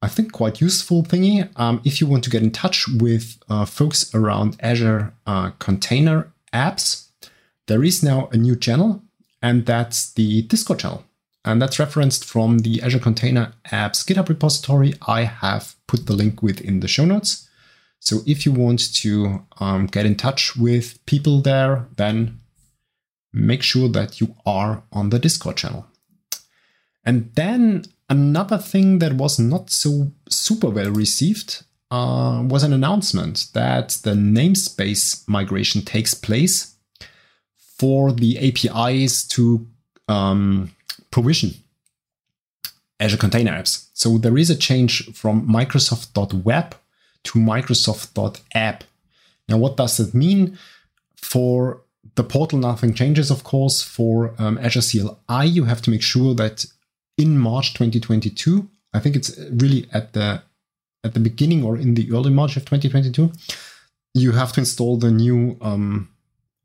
I 0.00 0.08
think, 0.08 0.32
quite 0.32 0.60
useful 0.60 1.02
thingy. 1.02 1.48
Um, 1.56 1.80
if 1.84 2.00
you 2.00 2.06
want 2.06 2.24
to 2.24 2.30
get 2.30 2.42
in 2.42 2.52
touch 2.52 2.86
with 2.88 3.36
uh, 3.48 3.64
folks 3.64 4.14
around 4.14 4.56
Azure 4.60 5.12
uh, 5.26 5.50
Container 5.58 6.32
Apps, 6.52 7.08
there 7.66 7.82
is 7.82 8.02
now 8.02 8.28
a 8.32 8.36
new 8.36 8.54
channel, 8.54 9.02
and 9.42 9.66
that's 9.66 10.12
the 10.12 10.42
Discord 10.42 10.80
channel. 10.80 11.04
And 11.44 11.60
that's 11.62 11.78
referenced 11.78 12.24
from 12.24 12.58
the 12.60 12.82
Azure 12.82 12.98
Container 12.98 13.52
Apps 13.72 14.04
GitHub 14.04 14.28
repository. 14.28 14.94
I 15.06 15.22
have 15.24 15.74
put 15.86 16.06
the 16.06 16.12
link 16.12 16.42
within 16.42 16.80
the 16.80 16.88
show 16.88 17.04
notes. 17.04 17.48
So 18.00 18.20
if 18.26 18.46
you 18.46 18.52
want 18.52 18.94
to 18.96 19.44
um, 19.58 19.86
get 19.86 20.06
in 20.06 20.14
touch 20.14 20.56
with 20.56 21.04
people 21.06 21.40
there, 21.40 21.88
then 21.96 22.40
make 23.32 23.62
sure 23.62 23.88
that 23.88 24.20
you 24.20 24.34
are 24.46 24.82
on 24.92 25.10
the 25.10 25.18
Discord 25.18 25.56
channel. 25.56 25.86
And 27.04 27.30
then 27.34 27.84
another 28.08 28.58
thing 28.58 28.98
that 29.00 29.14
was 29.14 29.38
not 29.38 29.70
so 29.70 30.12
super 30.28 30.70
well 30.70 30.90
received 30.90 31.64
uh, 31.90 32.42
was 32.44 32.62
an 32.62 32.72
announcement 32.72 33.46
that 33.54 33.90
the 34.02 34.12
namespace 34.12 35.26
migration 35.28 35.82
takes 35.82 36.14
place 36.14 36.74
for 37.78 38.12
the 38.12 38.38
APIs 38.38 39.26
to 39.28 39.66
um, 40.08 40.70
provision 41.10 41.54
Azure 43.00 43.16
Container 43.16 43.52
Apps. 43.52 43.88
So 43.94 44.18
there 44.18 44.36
is 44.36 44.50
a 44.50 44.56
change 44.56 45.14
from 45.14 45.46
Microsoft.web 45.48 46.74
to 47.24 47.38
Microsoft.app. 47.38 48.84
Now, 49.48 49.56
what 49.58 49.76
does 49.76 49.96
that 49.98 50.14
mean? 50.14 50.58
For 51.16 51.82
the 52.16 52.24
portal, 52.24 52.58
nothing 52.58 52.94
changes, 52.94 53.30
of 53.30 53.44
course. 53.44 53.82
For 53.82 54.34
um, 54.38 54.58
Azure 54.58 54.80
CLI, 54.80 55.46
you 55.46 55.64
have 55.64 55.80
to 55.82 55.90
make 55.90 56.02
sure 56.02 56.34
that 56.34 56.66
in 57.18 57.36
March 57.36 57.74
2022, 57.74 58.68
I 58.94 59.00
think 59.00 59.16
it's 59.16 59.36
really 59.50 59.86
at 59.92 60.14
the 60.14 60.42
at 61.04 61.14
the 61.14 61.20
beginning 61.20 61.64
or 61.64 61.76
in 61.76 61.94
the 61.94 62.10
early 62.12 62.30
March 62.30 62.56
of 62.56 62.64
2022, 62.64 63.32
you 64.14 64.32
have 64.32 64.52
to 64.52 64.60
install 64.60 64.96
the 64.96 65.10
new 65.10 65.56
um, 65.60 66.08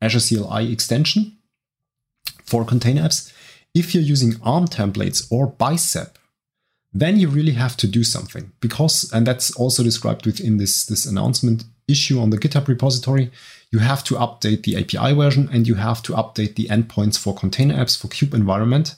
Azure 0.01 0.19
CLI 0.19 0.71
extension 0.71 1.37
for 2.43 2.65
container 2.65 3.03
apps. 3.03 3.31
If 3.75 3.93
you're 3.93 4.03
using 4.03 4.35
ARM 4.43 4.67
templates 4.67 5.31
or 5.31 5.47
Bicep, 5.47 6.17
then 6.93 7.19
you 7.19 7.27
really 7.27 7.53
have 7.53 7.75
to 7.77 7.87
do 7.87 8.03
something 8.03 8.51
because, 8.59 9.11
and 9.13 9.25
that's 9.25 9.55
also 9.55 9.83
described 9.83 10.25
within 10.25 10.57
this, 10.57 10.85
this 10.85 11.05
announcement 11.05 11.63
issue 11.87 12.19
on 12.19 12.29
the 12.29 12.37
GitHub 12.37 12.67
repository, 12.67 13.31
you 13.71 13.79
have 13.79 14.03
to 14.05 14.15
update 14.15 14.63
the 14.63 14.77
API 14.77 15.13
version 15.15 15.49
and 15.51 15.67
you 15.67 15.75
have 15.75 16.03
to 16.03 16.13
update 16.13 16.55
the 16.55 16.67
endpoints 16.67 17.17
for 17.17 17.33
container 17.33 17.75
apps 17.75 17.99
for 17.99 18.07
kube 18.07 18.33
environment. 18.33 18.95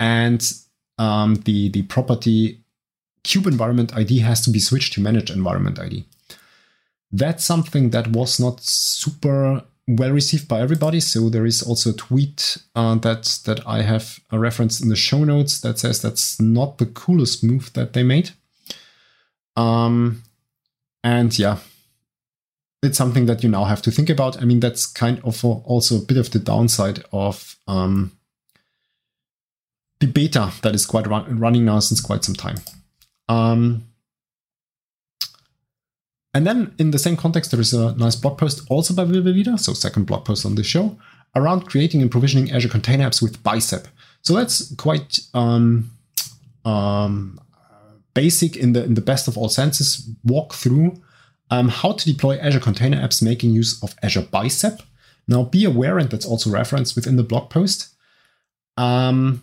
And 0.00 0.40
um, 0.98 1.36
the, 1.44 1.68
the 1.70 1.82
property 1.82 2.60
kube 3.24 3.46
environment 3.46 3.94
ID 3.96 4.20
has 4.20 4.40
to 4.42 4.50
be 4.50 4.58
switched 4.58 4.94
to 4.94 5.00
manage 5.00 5.30
environment 5.30 5.78
ID. 5.78 6.04
That's 7.10 7.44
something 7.44 7.90
that 7.90 8.08
was 8.08 8.38
not 8.38 8.60
super 8.62 9.62
well 9.88 10.12
received 10.12 10.48
by 10.48 10.60
everybody. 10.60 11.00
So 11.00 11.28
there 11.28 11.46
is 11.46 11.62
also 11.62 11.90
a 11.90 11.94
tweet 11.94 12.58
uh, 12.74 12.96
that 12.96 13.40
that 13.46 13.66
I 13.66 13.82
have 13.82 14.20
a 14.30 14.38
reference 14.38 14.80
in 14.80 14.90
the 14.90 14.96
show 14.96 15.24
notes 15.24 15.60
that 15.62 15.78
says 15.78 16.02
that's 16.02 16.40
not 16.40 16.78
the 16.78 16.86
coolest 16.86 17.42
move 17.42 17.72
that 17.72 17.94
they 17.94 18.02
made. 18.02 18.30
Um, 19.56 20.22
and 21.02 21.36
yeah, 21.38 21.58
it's 22.82 22.98
something 22.98 23.26
that 23.26 23.42
you 23.42 23.48
now 23.48 23.64
have 23.64 23.82
to 23.82 23.90
think 23.90 24.10
about. 24.10 24.40
I 24.40 24.44
mean, 24.44 24.60
that's 24.60 24.86
kind 24.86 25.20
of 25.24 25.44
also 25.44 25.96
a 25.96 26.04
bit 26.04 26.18
of 26.18 26.30
the 26.30 26.38
downside 26.38 27.02
of 27.12 27.56
um, 27.66 28.12
the 30.00 30.06
beta 30.06 30.52
that 30.62 30.74
is 30.74 30.86
quite 30.86 31.06
run- 31.06 31.38
running 31.38 31.64
now 31.64 31.80
since 31.80 32.00
quite 32.00 32.24
some 32.24 32.34
time. 32.34 32.58
Um, 33.28 33.84
and 36.34 36.46
then 36.46 36.74
in 36.78 36.90
the 36.90 36.98
same 36.98 37.16
context, 37.16 37.50
there 37.50 37.60
is 37.60 37.72
a 37.72 37.94
nice 37.96 38.14
blog 38.14 38.38
post 38.38 38.62
also 38.70 38.94
by 38.94 39.04
Will 39.04 39.22
Velida, 39.22 39.58
so 39.58 39.72
second 39.72 40.06
blog 40.06 40.24
post 40.24 40.46
on 40.46 40.54
this 40.54 40.66
show, 40.66 40.96
around 41.34 41.66
creating 41.66 42.02
and 42.02 42.10
provisioning 42.10 42.52
Azure 42.52 42.68
Container 42.68 43.08
Apps 43.08 43.22
with 43.22 43.42
Bicep. 43.42 43.88
So 44.22 44.34
that's 44.34 44.74
quite 44.76 45.20
um, 45.34 45.90
um, 46.64 47.40
basic 48.14 48.56
in 48.56 48.72
the 48.72 48.84
in 48.84 48.94
the 48.94 49.00
best 49.00 49.26
of 49.26 49.38
all 49.38 49.48
senses. 49.48 50.08
Walk 50.24 50.54
through 50.54 51.02
um, 51.50 51.68
how 51.68 51.92
to 51.92 52.04
deploy 52.04 52.38
Azure 52.38 52.60
Container 52.60 53.00
Apps 53.00 53.22
making 53.22 53.50
use 53.50 53.82
of 53.82 53.94
Azure 54.02 54.26
Bicep. 54.30 54.82
Now, 55.26 55.44
be 55.44 55.64
aware, 55.64 55.98
and 55.98 56.10
that's 56.10 56.26
also 56.26 56.50
referenced 56.50 56.94
within 56.96 57.16
the 57.16 57.22
blog 57.22 57.50
post. 57.50 57.94
Um, 58.76 59.42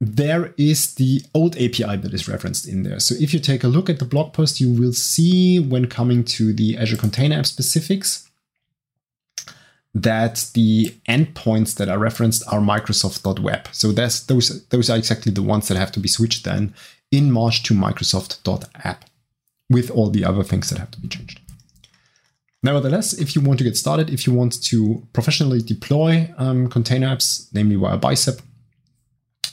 there 0.00 0.54
is 0.56 0.94
the 0.94 1.22
old 1.34 1.54
API 1.56 1.96
that 1.96 2.14
is 2.14 2.26
referenced 2.26 2.66
in 2.66 2.84
there. 2.84 2.98
So 2.98 3.14
if 3.20 3.34
you 3.34 3.40
take 3.40 3.62
a 3.62 3.68
look 3.68 3.90
at 3.90 3.98
the 3.98 4.06
blog 4.06 4.32
post, 4.32 4.58
you 4.58 4.72
will 4.72 4.94
see 4.94 5.58
when 5.58 5.88
coming 5.88 6.24
to 6.24 6.54
the 6.54 6.78
Azure 6.78 6.96
Container 6.96 7.38
App 7.38 7.46
specifics 7.46 8.28
that 9.92 10.50
the 10.54 10.94
endpoints 11.08 11.74
that 11.76 11.88
are 11.88 11.98
referenced 11.98 12.42
are 12.50 12.60
Microsoft.web. 12.60 13.68
So 13.72 13.92
that's, 13.92 14.20
those, 14.20 14.64
those 14.68 14.88
are 14.88 14.96
exactly 14.96 15.32
the 15.32 15.42
ones 15.42 15.68
that 15.68 15.76
have 15.76 15.92
to 15.92 16.00
be 16.00 16.08
switched 16.08 16.44
then 16.44 16.72
in 17.10 17.30
March 17.30 17.62
to 17.64 17.74
Microsoft.app 17.74 19.04
with 19.68 19.90
all 19.90 20.08
the 20.08 20.24
other 20.24 20.44
things 20.44 20.70
that 20.70 20.78
have 20.78 20.92
to 20.92 21.00
be 21.00 21.08
changed. 21.08 21.40
Nevertheless, 22.62 23.12
if 23.14 23.34
you 23.34 23.42
want 23.42 23.58
to 23.58 23.64
get 23.64 23.76
started, 23.76 24.10
if 24.10 24.26
you 24.26 24.32
want 24.32 24.62
to 24.64 25.06
professionally 25.12 25.60
deploy 25.60 26.32
um, 26.38 26.68
container 26.68 27.08
apps, 27.08 27.48
namely 27.52 27.76
via 27.76 27.96
Bicep, 27.96 28.40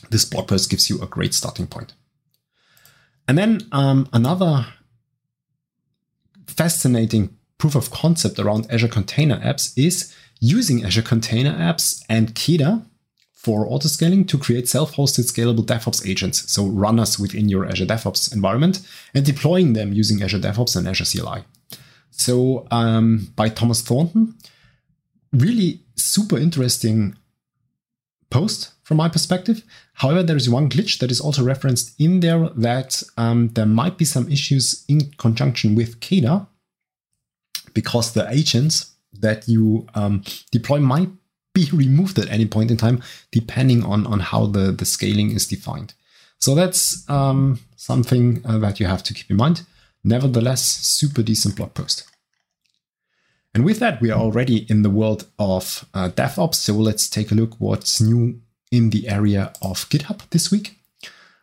this 0.09 0.25
blog 0.25 0.47
post 0.47 0.69
gives 0.69 0.89
you 0.89 1.01
a 1.01 1.07
great 1.07 1.33
starting 1.33 1.67
point. 1.67 1.93
And 3.27 3.37
then 3.37 3.61
um, 3.71 4.07
another 4.13 4.65
fascinating 6.47 7.37
proof 7.57 7.75
of 7.75 7.91
concept 7.91 8.39
around 8.39 8.67
Azure 8.71 8.87
Container 8.87 9.39
Apps 9.39 9.73
is 9.77 10.13
using 10.39 10.85
Azure 10.85 11.01
Container 11.01 11.53
Apps 11.53 12.03
and 12.07 12.33
Keda 12.35 12.85
for 13.33 13.67
autoscaling 13.67 14.27
to 14.27 14.37
create 14.37 14.67
self-hosted 14.67 15.31
scalable 15.31 15.65
DevOps 15.65 16.07
agents, 16.07 16.51
so 16.51 16.67
runners 16.67 17.17
within 17.19 17.47
your 17.49 17.65
Azure 17.65 17.85
DevOps 17.85 18.33
environment, 18.33 18.81
and 19.13 19.25
deploying 19.25 19.73
them 19.73 19.93
using 19.93 20.21
Azure 20.21 20.39
DevOps 20.39 20.75
and 20.75 20.87
Azure 20.87 21.05
CLI. 21.05 21.43
So 22.11 22.67
um, 22.71 23.31
by 23.35 23.49
Thomas 23.49 23.81
Thornton, 23.81 24.35
really 25.31 25.81
super 25.95 26.37
interesting 26.37 27.15
post 28.29 28.71
from 28.88 28.96
my 28.96 29.10
perspective. 29.10 29.63
However, 29.96 30.24
there 30.24 30.38
is 30.38 30.50
one 30.50 30.70
glitch 30.70 31.00
that 31.00 31.12
is 31.12 31.20
also 31.20 31.44
referenced 31.44 31.94
in 32.00 32.22
there 32.22 32.48
that 32.56 33.03
um, 33.17 33.50
there 33.50 33.65
might 33.65 33.98
be 33.98 34.06
some 34.06 34.32
issues 34.32 34.86
in 34.88 35.12
conjunction 35.17 35.75
with 35.75 36.00
Keda 36.00 36.48
because 37.74 38.13
the 38.13 38.25
agents 38.32 38.94
that 39.12 39.46
you 39.46 39.88
um, 39.94 40.24
deploy 40.53 40.79
might 40.79 41.10
be 41.53 41.67
removed 41.74 42.17
at 42.17 42.29
any 42.29 42.46
point 42.46 42.72
in 42.72 42.77
time, 42.77 43.03
depending 43.29 43.84
on, 43.84 44.08
on 44.08 44.22
how 44.22 44.46
the, 44.46 44.72
the 44.72 44.86
scaling 44.86 45.32
is 45.32 45.46
defined. 45.46 45.94
So 46.39 46.56
that's 46.56 47.10
um, 47.10 47.60
something 47.75 48.41
uh, 48.46 48.58
that 48.60 48.79
you 48.79 48.86
have 48.86 49.03
to 49.03 49.13
keep 49.13 49.29
in 49.29 49.36
mind. 49.36 49.63
Nevertheless, 50.06 50.63
super 50.63 51.24
decent 51.24 51.58
blog 51.58 51.74
post. 51.74 52.06
And 53.53 53.65
with 53.65 53.79
that, 53.79 54.00
we 54.00 54.12
are 54.12 54.20
already 54.20 54.65
in 54.70 54.84
the 54.84 54.89
world 54.89 55.27
of 55.38 55.89
uh, 55.94 56.08
DevOps. 56.08 56.56
So 56.56 56.74
let's 56.75 57.10
take 57.10 57.32
a 57.32 57.36
look 57.36 57.56
what's 57.60 58.00
new 58.00 58.39
in 58.71 58.89
the 58.89 59.07
area 59.07 59.53
of 59.62 59.89
GitHub 59.89 60.29
this 60.29 60.51
week. 60.51 60.77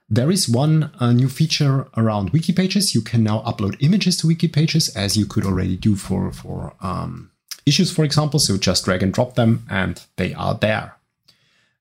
There 0.09 0.31
is 0.31 0.49
one 0.49 0.91
uh, 1.01 1.13
new 1.13 1.29
feature 1.29 1.89
around 1.97 2.31
wiki 2.31 2.53
pages. 2.53 2.95
You 2.95 3.01
can 3.01 3.25
now 3.25 3.41
upload 3.41 3.77
images 3.81 4.17
to 4.19 4.27
wiki 4.27 4.49
pages 4.49 4.95
as 4.95 5.17
you 5.17 5.27
could 5.27 5.47
already 5.47 5.77
do 5.77 5.97
for, 5.97 6.31
for 6.31 6.75
um, 6.81 7.31
issues, 7.65 7.91
for 7.91 8.05
example. 8.05 8.39
So 8.39 8.57
just 8.57 8.85
drag 8.85 9.03
and 9.03 9.13
drop 9.13 9.35
them 9.35 9.67
and 9.71 10.03
they 10.17 10.35
are 10.35 10.55
there. 10.55 10.97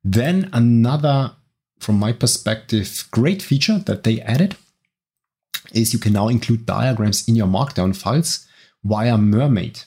Then 0.03 0.49
another, 0.53 1.33
from 1.79 1.99
my 1.99 2.13
perspective, 2.13 3.07
great 3.11 3.41
feature 3.41 3.79
that 3.79 4.03
they 4.03 4.21
added 4.21 4.55
is 5.73 5.93
you 5.93 5.99
can 5.99 6.13
now 6.13 6.27
include 6.27 6.65
diagrams 6.65 7.27
in 7.27 7.35
your 7.35 7.47
markdown 7.47 7.95
files 7.95 8.47
via 8.83 9.17
Mermaid. 9.17 9.83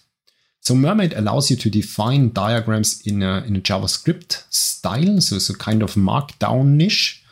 So 0.66 0.74
Mermaid 0.74 1.12
allows 1.12 1.48
you 1.48 1.56
to 1.58 1.70
define 1.70 2.32
diagrams 2.32 3.00
in 3.06 3.22
a, 3.22 3.44
in 3.46 3.54
a 3.54 3.60
JavaScript 3.60 4.42
style, 4.52 5.20
so 5.20 5.36
a 5.54 5.56
kind 5.56 5.80
of 5.80 5.94
markdown 5.94 6.74
niche, 6.74 7.22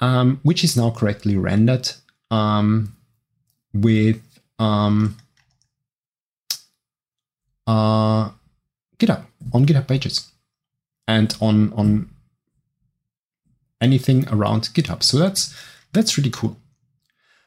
um, 0.00 0.40
which 0.42 0.62
is 0.62 0.76
now 0.76 0.90
correctly 0.90 1.38
rendered 1.38 1.90
um, 2.30 2.94
with 3.72 4.20
um, 4.58 5.16
uh, 7.66 8.28
GitHub 8.98 9.24
on 9.54 9.64
GitHub 9.64 9.88
pages 9.88 10.30
and 11.08 11.34
on 11.40 11.72
on 11.72 12.10
anything 13.80 14.28
around 14.28 14.64
GitHub. 14.74 15.02
So 15.02 15.16
that's 15.16 15.54
that's 15.94 16.18
really 16.18 16.28
cool. 16.28 16.58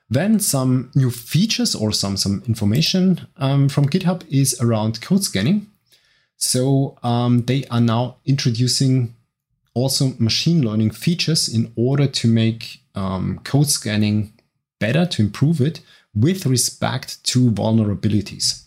Then 0.09 0.39
some 0.39 0.91
new 0.95 1.11
features 1.11 1.75
or 1.75 1.91
some 1.91 2.17
some 2.17 2.41
information 2.47 3.27
um, 3.37 3.69
from 3.69 3.85
GitHub 3.89 4.23
is 4.29 4.59
around 4.59 5.01
code 5.01 5.23
scanning. 5.23 5.67
So 6.37 6.97
um, 7.03 7.43
they 7.45 7.65
are 7.65 7.81
now 7.81 8.17
introducing 8.25 9.13
also 9.73 10.13
machine 10.17 10.65
learning 10.65 10.91
features 10.91 11.47
in 11.47 11.71
order 11.75 12.07
to 12.07 12.27
make 12.27 12.81
um, 12.95 13.39
code 13.43 13.69
scanning 13.69 14.33
better, 14.79 15.05
to 15.05 15.21
improve 15.21 15.61
it 15.61 15.81
with 16.15 16.45
respect 16.45 17.23
to 17.25 17.51
vulnerabilities. 17.51 18.63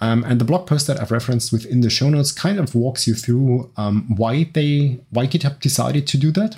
Um, 0.00 0.24
and 0.24 0.40
the 0.40 0.44
blog 0.44 0.66
post 0.66 0.86
that 0.86 1.00
I've 1.00 1.10
referenced 1.10 1.52
within 1.52 1.80
the 1.82 1.90
show 1.90 2.08
notes 2.08 2.32
kind 2.32 2.58
of 2.58 2.74
walks 2.74 3.06
you 3.06 3.14
through 3.14 3.70
um, 3.76 4.16
why 4.16 4.48
they 4.54 5.00
why 5.10 5.26
GitHub 5.26 5.60
decided 5.60 6.06
to 6.06 6.16
do 6.16 6.30
that, 6.32 6.56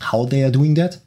how 0.00 0.26
they 0.26 0.42
are 0.42 0.50
doing 0.50 0.74
that, 0.74 0.98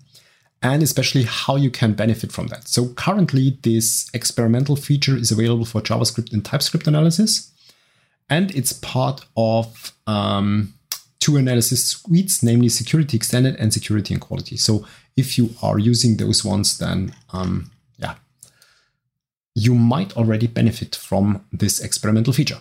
and 0.63 0.81
especially 0.81 1.23
how 1.23 1.57
you 1.57 1.69
can 1.69 1.93
benefit 1.93 2.31
from 2.31 2.47
that. 2.47 2.67
So 2.67 2.87
currently, 2.93 3.59
this 3.61 4.09
experimental 4.13 4.77
feature 4.77 5.17
is 5.17 5.29
available 5.29 5.65
for 5.65 5.81
JavaScript 5.81 6.31
and 6.31 6.43
TypeScript 6.43 6.87
analysis, 6.87 7.51
and 8.29 8.49
it's 8.55 8.71
part 8.71 9.25
of 9.35 9.91
um, 10.07 10.73
two 11.19 11.35
analysis 11.35 11.85
suites, 11.85 12.41
namely 12.41 12.69
Security 12.69 13.17
Extended 13.17 13.57
and 13.57 13.73
Security 13.73 14.13
and 14.13 14.21
Quality. 14.21 14.57
So 14.57 14.87
if 15.17 15.37
you 15.37 15.49
are 15.61 15.77
using 15.77 16.17
those 16.17 16.45
ones, 16.45 16.77
then 16.77 17.13
um, 17.33 17.69
yeah, 17.97 18.15
you 19.53 19.75
might 19.75 20.15
already 20.15 20.47
benefit 20.47 20.95
from 20.95 21.45
this 21.51 21.81
experimental 21.81 22.33
feature. 22.33 22.59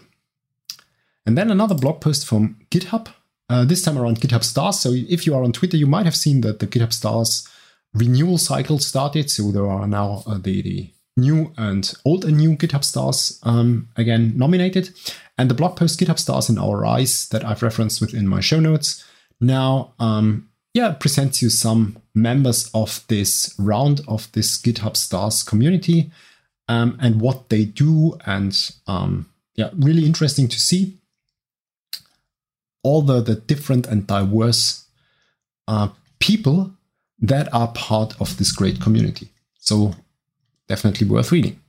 And 1.25 1.39
then 1.39 1.53
another 1.53 1.77
blog 1.77 2.01
post 2.01 2.27
from 2.27 2.57
GitHub, 2.71 3.07
uh, 3.49 3.65
this 3.65 3.83
time 3.83 3.97
around 3.97 4.21
GitHub 4.21 4.43
Stars. 4.43 4.81
So 4.81 4.91
if 4.93 5.25
you 5.25 5.35
are 5.37 5.45
on 5.45 5.53
Twitter, 5.53 5.77
you 5.77 5.87
might 5.87 6.05
have 6.05 6.17
seen 6.17 6.41
that 6.41 6.59
the 6.59 6.67
GitHub 6.67 6.93
Stars 6.93 7.49
renewal 7.95 8.39
cycle 8.39 8.79
started. 8.79 9.31
So 9.31 9.51
there 9.51 9.67
are 9.67 9.87
now 9.87 10.23
uh, 10.27 10.39
the, 10.39 10.63
the 10.63 10.91
new 11.17 11.53
and 11.57 11.93
old 12.05 12.25
and 12.25 12.39
new 12.39 12.57
GitHub 12.57 12.85
Stars 12.85 13.39
um, 13.43 13.89
again 13.97 14.33
nominated. 14.37 14.91
And 15.39 15.51
the 15.51 15.55
blog 15.55 15.77
post 15.77 16.01
GitHub 16.01 16.19
Stars 16.19 16.49
in 16.49 16.59
Our 16.59 16.85
Eyes 16.85 17.29
that 17.29 17.45
I've 17.45 17.63
referenced 17.63 18.01
within 18.01 18.27
my 18.27 18.41
show 18.41 18.61
notes 18.61 19.05
now 19.41 19.93
um, 19.99 20.49
yeah, 20.75 20.93
presents 20.93 21.43
you 21.43 21.51
some 21.51 21.99
members 22.15 22.71
of 22.73 23.05
this 23.09 23.55
round 23.59 24.01
of 24.09 24.31
this 24.33 24.61
GitHub 24.61 24.97
Stars 24.97 25.43
community 25.43 26.11
um, 26.69 26.97
and 27.01 27.21
what 27.21 27.51
they 27.51 27.65
do. 27.65 28.17
And 28.25 28.57
um, 28.87 29.31
yeah, 29.55 29.71
really 29.75 30.07
interesting 30.07 30.49
to 30.49 30.59
see 30.59 30.99
all 32.83 33.03
the, 33.03 33.21
the 33.21 33.35
different 33.35 33.87
and 33.87 34.07
diverse 34.07 34.87
uh, 35.69 35.89
people 36.19 36.73
that 37.23 37.53
are 37.55 37.69
part 37.69 38.21
of 38.21 38.37
this 38.37 38.53
great 38.53 38.81
community. 38.81 39.29
So 39.59 39.95
definitely 40.69 41.09
worth 41.09 41.33
reading. 41.33 41.61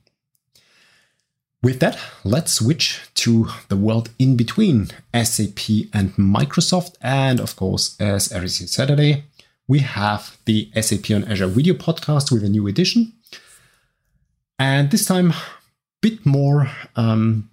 With 1.62 1.80
that, 1.80 1.98
let's 2.24 2.52
switch 2.52 3.00
to 3.14 3.48
the 3.68 3.76
world 3.76 4.10
in 4.18 4.36
between 4.36 4.88
SAP 5.14 5.88
and 5.94 6.14
Microsoft. 6.16 6.96
And 7.00 7.40
of 7.40 7.56
course, 7.56 7.96
as 7.98 8.30
every 8.30 8.48
Saturday, 8.48 9.24
we 9.66 9.78
have 9.78 10.36
the 10.44 10.70
SAP 10.78 11.10
on 11.10 11.24
Azure 11.24 11.46
video 11.46 11.72
podcast 11.72 12.30
with 12.30 12.44
a 12.44 12.50
new 12.50 12.66
edition. 12.66 13.14
And 14.58 14.90
this 14.90 15.06
time, 15.06 15.30
a 15.30 15.36
bit 16.02 16.26
more 16.26 16.70
um, 16.96 17.48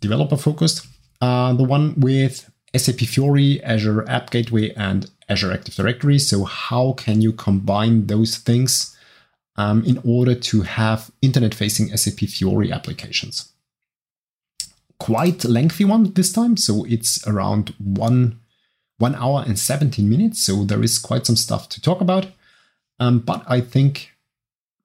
developer 0.00 0.38
focused. 0.38 0.86
Uh, 1.20 1.52
the 1.52 1.64
one 1.64 2.00
with 2.00 2.49
SAP 2.76 3.00
Fiori, 3.00 3.62
Azure 3.62 4.08
App 4.08 4.30
Gateway, 4.30 4.72
and 4.74 5.10
Azure 5.28 5.52
Active 5.52 5.74
Directory. 5.74 6.18
So, 6.18 6.44
how 6.44 6.92
can 6.92 7.20
you 7.20 7.32
combine 7.32 8.06
those 8.06 8.36
things 8.36 8.96
um, 9.56 9.84
in 9.84 10.00
order 10.04 10.34
to 10.34 10.62
have 10.62 11.10
internet 11.20 11.54
facing 11.54 11.94
SAP 11.96 12.20
Fiori 12.28 12.72
applications? 12.72 13.52
Quite 14.98 15.44
lengthy 15.44 15.84
one 15.84 16.12
this 16.12 16.32
time. 16.32 16.56
So, 16.56 16.84
it's 16.84 17.26
around 17.26 17.74
one, 17.78 18.38
one 18.98 19.14
hour 19.16 19.42
and 19.46 19.58
17 19.58 20.08
minutes. 20.08 20.44
So, 20.44 20.64
there 20.64 20.82
is 20.82 20.98
quite 20.98 21.26
some 21.26 21.36
stuff 21.36 21.68
to 21.70 21.80
talk 21.80 22.00
about. 22.00 22.26
Um, 23.00 23.20
but 23.20 23.42
I 23.48 23.60
think 23.60 24.12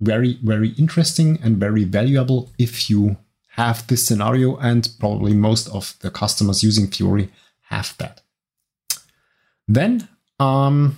very, 0.01 0.39
very 0.41 0.69
interesting 0.69 1.39
and 1.43 1.57
very 1.57 1.83
valuable 1.83 2.51
if 2.57 2.89
you 2.89 3.17
have 3.49 3.87
this 3.87 4.05
scenario, 4.05 4.57
and 4.57 4.89
probably 4.99 5.33
most 5.33 5.69
of 5.69 5.95
the 5.99 6.11
customers 6.11 6.61
using 6.61 6.87
Fiori 6.87 7.31
have 7.69 7.95
that. 7.97 8.21
Then, 9.67 10.07
um, 10.39 10.97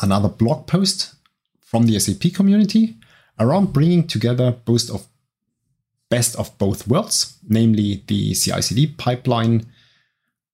another 0.00 0.28
blog 0.28 0.66
post 0.66 1.14
from 1.60 1.86
the 1.86 1.98
SAP 1.98 2.34
community 2.34 2.96
around 3.38 3.72
bringing 3.72 4.06
together 4.06 4.52
both 4.52 4.90
of 4.90 5.06
best 6.10 6.36
of 6.36 6.56
both 6.58 6.86
worlds, 6.86 7.38
namely 7.48 8.02
the 8.06 8.34
CI/CD 8.34 8.88
pipeline 8.98 9.66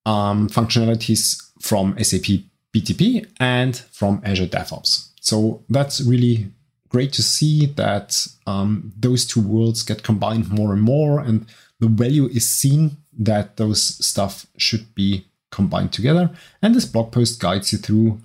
um, 0.06 0.48
functionalities 0.48 1.42
from 1.60 1.96
SAP 2.02 2.44
BTP 2.72 3.26
and 3.40 3.76
from 3.90 4.20
Azure 4.24 4.46
DevOps. 4.46 5.10
So 5.20 5.64
that's 5.68 6.00
really 6.00 6.52
great 6.88 7.12
to 7.14 7.22
see 7.22 7.66
that 7.66 8.26
um, 8.46 8.92
those 8.96 9.26
two 9.26 9.40
worlds 9.40 9.82
get 9.82 10.02
combined 10.02 10.48
more 10.50 10.72
and 10.72 10.82
more, 10.82 11.20
and 11.20 11.46
the 11.80 11.88
value 11.88 12.26
is 12.26 12.48
seen 12.48 12.96
that 13.18 13.56
those 13.56 13.82
stuff 14.04 14.46
should 14.56 14.94
be 14.94 15.26
combined 15.50 15.92
together. 15.92 16.30
And 16.62 16.74
this 16.74 16.84
blog 16.84 17.12
post 17.12 17.40
guides 17.40 17.72
you 17.72 17.78
through 17.78 18.20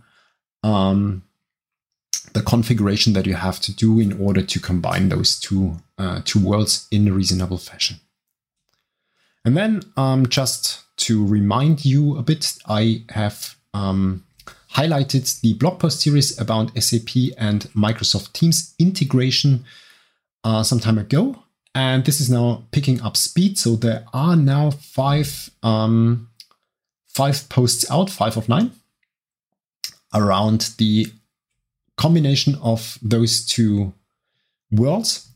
um, 0.64 1.24
the 2.34 2.42
configuration 2.42 3.14
that 3.14 3.26
you 3.26 3.34
have 3.34 3.60
to 3.62 3.76
do 3.76 4.00
in 4.00 4.20
order 4.22 4.42
to 4.42 4.60
combine 4.60 5.10
those 5.10 5.40
two 5.40 5.78
uh, 5.98 6.22
two 6.26 6.40
worlds 6.44 6.88
in 6.92 7.08
a 7.08 7.12
reasonable 7.12 7.58
fashion. 7.58 7.98
And 9.46 9.58
then 9.58 9.82
um, 9.98 10.28
just 10.28 10.84
to 10.98 11.26
remind 11.26 11.86
you 11.86 12.18
a 12.18 12.24
bit, 12.24 12.58
I 12.68 13.04
have 13.10 13.56
um, 13.74 14.24
highlighted 14.74 15.42
the 15.42 15.54
blog 15.54 15.80
post 15.80 16.02
series 16.02 16.40
about 16.40 16.72
SAP 16.82 17.16
and 17.38 17.64
Microsoft 17.76 18.34
Teams 18.34 18.74
integration 18.80 19.66
uh, 20.44 20.64
some 20.64 20.80
time 20.80 20.98
ago. 20.98 21.43
And 21.76 22.06
this 22.06 22.22
is 22.22 22.30
now 22.30 22.64
picking 22.72 23.02
up 23.02 23.18
speed. 23.18 23.58
So 23.58 23.76
there 23.76 24.06
are 24.14 24.36
now 24.36 24.72
five, 24.72 25.50
um, 25.64 26.30
five 27.08 27.50
posts 27.50 27.90
out, 27.90 28.10
five 28.10 28.38
of 28.38 28.48
nine, 28.48 28.72
around 30.14 30.74
the 30.78 31.08
combination 31.98 32.56
of 32.62 33.00
those 33.02 33.46
two 33.46 33.94
worlds, 34.72 35.30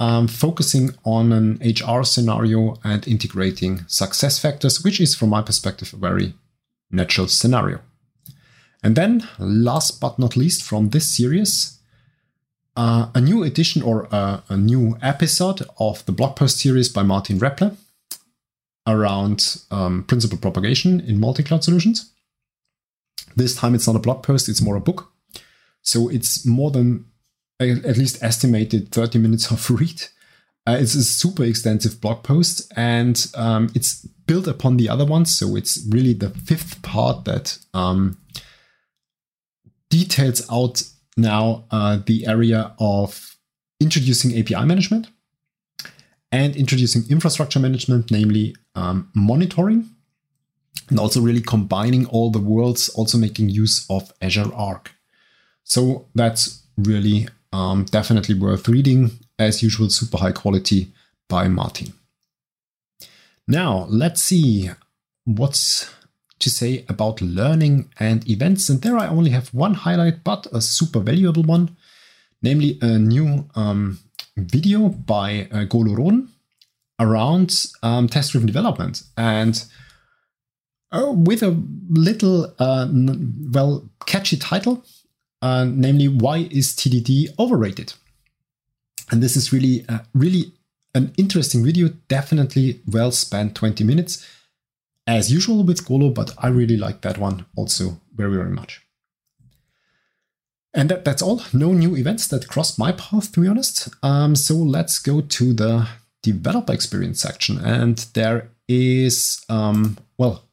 um, 0.00 0.26
focusing 0.26 0.90
on 1.04 1.32
an 1.32 1.60
HR 1.62 2.02
scenario 2.02 2.76
and 2.82 3.06
integrating 3.06 3.78
SuccessFactors, 3.80 4.82
which 4.84 5.00
is, 5.00 5.14
from 5.14 5.28
my 5.30 5.42
perspective, 5.42 5.92
a 5.92 5.96
very 5.96 6.34
natural 6.90 7.28
scenario. 7.28 7.80
And 8.82 8.96
then, 8.96 9.28
last 9.38 10.00
but 10.00 10.18
not 10.18 10.36
least, 10.36 10.64
from 10.64 10.90
this 10.90 11.08
series, 11.16 11.78
uh, 12.76 13.08
a 13.14 13.20
new 13.20 13.42
edition 13.42 13.82
or 13.82 14.08
uh, 14.12 14.40
a 14.48 14.56
new 14.56 14.96
episode 15.02 15.62
of 15.78 16.04
the 16.06 16.12
blog 16.12 16.36
post 16.36 16.58
series 16.58 16.88
by 16.88 17.02
Martin 17.02 17.38
Raepple 17.38 17.76
around 18.86 19.58
um, 19.70 20.04
principal 20.04 20.38
propagation 20.38 21.00
in 21.00 21.20
multi 21.20 21.42
cloud 21.42 21.64
solutions. 21.64 22.10
This 23.36 23.54
time 23.54 23.74
it's 23.74 23.86
not 23.86 23.96
a 23.96 24.00
blog 24.00 24.22
post, 24.22 24.48
it's 24.48 24.62
more 24.62 24.76
a 24.76 24.80
book. 24.80 25.12
So 25.82 26.08
it's 26.08 26.46
more 26.46 26.70
than 26.70 27.06
at 27.60 27.96
least 27.96 28.22
estimated 28.22 28.90
30 28.90 29.18
minutes 29.18 29.50
of 29.50 29.70
read. 29.80 30.02
Uh, 30.66 30.76
it's 30.78 30.94
a 30.94 31.02
super 31.02 31.44
extensive 31.44 32.00
blog 32.00 32.22
post 32.22 32.72
and 32.76 33.26
um, 33.34 33.68
it's 33.74 34.06
built 34.26 34.46
upon 34.46 34.76
the 34.76 34.88
other 34.88 35.04
ones. 35.04 35.36
So 35.36 35.56
it's 35.56 35.84
really 35.90 36.12
the 36.14 36.30
fifth 36.30 36.82
part 36.82 37.24
that 37.24 37.58
um, 37.74 38.18
details 39.90 40.48
out 40.50 40.82
now 41.16 41.64
uh, 41.70 41.98
the 42.06 42.26
area 42.26 42.74
of 42.78 43.36
introducing 43.80 44.38
API 44.38 44.64
management 44.64 45.08
and 46.30 46.56
introducing 46.56 47.02
infrastructure 47.10 47.60
management, 47.60 48.10
namely 48.10 48.56
um, 48.74 49.10
monitoring, 49.14 49.90
and 50.88 50.98
also 50.98 51.20
really 51.20 51.42
combining 51.42 52.06
all 52.06 52.30
the 52.30 52.38
worlds, 52.38 52.88
also 52.90 53.18
making 53.18 53.50
use 53.50 53.86
of 53.90 54.12
Azure 54.22 54.52
Arc. 54.54 54.92
So 55.64 56.06
that's 56.14 56.62
really 56.76 57.28
um, 57.52 57.84
definitely 57.84 58.34
worth 58.34 58.66
reading. 58.68 59.10
As 59.38 59.62
usual, 59.62 59.90
super 59.90 60.18
high 60.18 60.32
quality 60.32 60.92
by 61.28 61.48
Martin. 61.48 61.92
Now, 63.46 63.86
let's 63.88 64.22
see 64.22 64.70
what's 65.24 65.92
to 66.42 66.50
say 66.50 66.84
about 66.88 67.20
learning 67.20 67.90
and 67.98 68.28
events. 68.28 68.68
And 68.68 68.82
there 68.82 68.98
I 68.98 69.08
only 69.08 69.30
have 69.30 69.54
one 69.54 69.74
highlight, 69.74 70.24
but 70.24 70.46
a 70.52 70.60
super 70.60 71.00
valuable 71.00 71.42
one, 71.42 71.76
namely 72.42 72.78
a 72.82 72.98
new 72.98 73.48
um, 73.54 73.98
video 74.36 74.88
by 74.88 75.48
uh, 75.50 75.64
Golo 75.64 75.94
Roden 75.94 76.28
around 77.00 77.66
um, 77.82 78.08
test 78.08 78.32
driven 78.32 78.46
development. 78.46 79.02
And 79.16 79.64
uh, 80.92 81.12
with 81.12 81.42
a 81.42 81.60
little, 81.88 82.54
uh, 82.58 82.88
well, 83.52 83.88
catchy 84.06 84.36
title, 84.36 84.84
uh, 85.40 85.64
namely, 85.64 86.08
Why 86.08 86.48
is 86.50 86.68
TDD 86.74 87.38
overrated? 87.38 87.94
And 89.10 89.22
this 89.22 89.36
is 89.36 89.52
really, 89.52 89.84
uh, 89.88 90.00
really 90.14 90.52
an 90.94 91.12
interesting 91.16 91.64
video, 91.64 91.88
definitely 92.08 92.80
well 92.86 93.10
spent 93.10 93.54
20 93.54 93.82
minutes 93.84 94.26
as 95.06 95.32
usual 95.32 95.64
with 95.64 95.86
Golo, 95.86 96.10
but 96.10 96.32
I 96.38 96.48
really 96.48 96.76
like 96.76 97.00
that 97.02 97.18
one 97.18 97.46
also 97.56 98.00
very, 98.14 98.36
very 98.36 98.50
much. 98.50 98.82
And 100.74 100.88
that, 100.88 101.04
that's 101.04 101.22
all. 101.22 101.42
No 101.52 101.72
new 101.72 101.96
events 101.96 102.26
that 102.28 102.48
crossed 102.48 102.78
my 102.78 102.92
path, 102.92 103.32
to 103.32 103.40
be 103.40 103.48
honest. 103.48 103.88
Um, 104.02 104.34
so 104.34 104.54
let's 104.54 104.98
go 104.98 105.20
to 105.20 105.52
the 105.52 105.88
developer 106.22 106.72
experience 106.72 107.20
section. 107.20 107.58
And 107.58 107.98
there 108.14 108.48
is, 108.68 109.44
um, 109.48 109.98
well, 110.16 110.44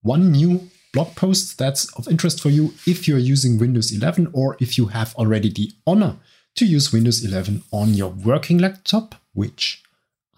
one 0.00 0.32
new 0.32 0.68
blog 0.92 1.14
post 1.14 1.58
that's 1.58 1.90
of 1.94 2.08
interest 2.08 2.40
for 2.40 2.50
you 2.50 2.74
if 2.86 3.06
you're 3.06 3.18
using 3.18 3.58
Windows 3.58 3.92
11 3.92 4.30
or 4.32 4.56
if 4.60 4.76
you 4.76 4.86
have 4.86 5.14
already 5.14 5.50
the 5.50 5.72
honor 5.86 6.16
to 6.56 6.66
use 6.66 6.92
Windows 6.92 7.24
11 7.24 7.62
on 7.70 7.94
your 7.94 8.10
working 8.10 8.58
laptop, 8.58 9.14
which 9.32 9.82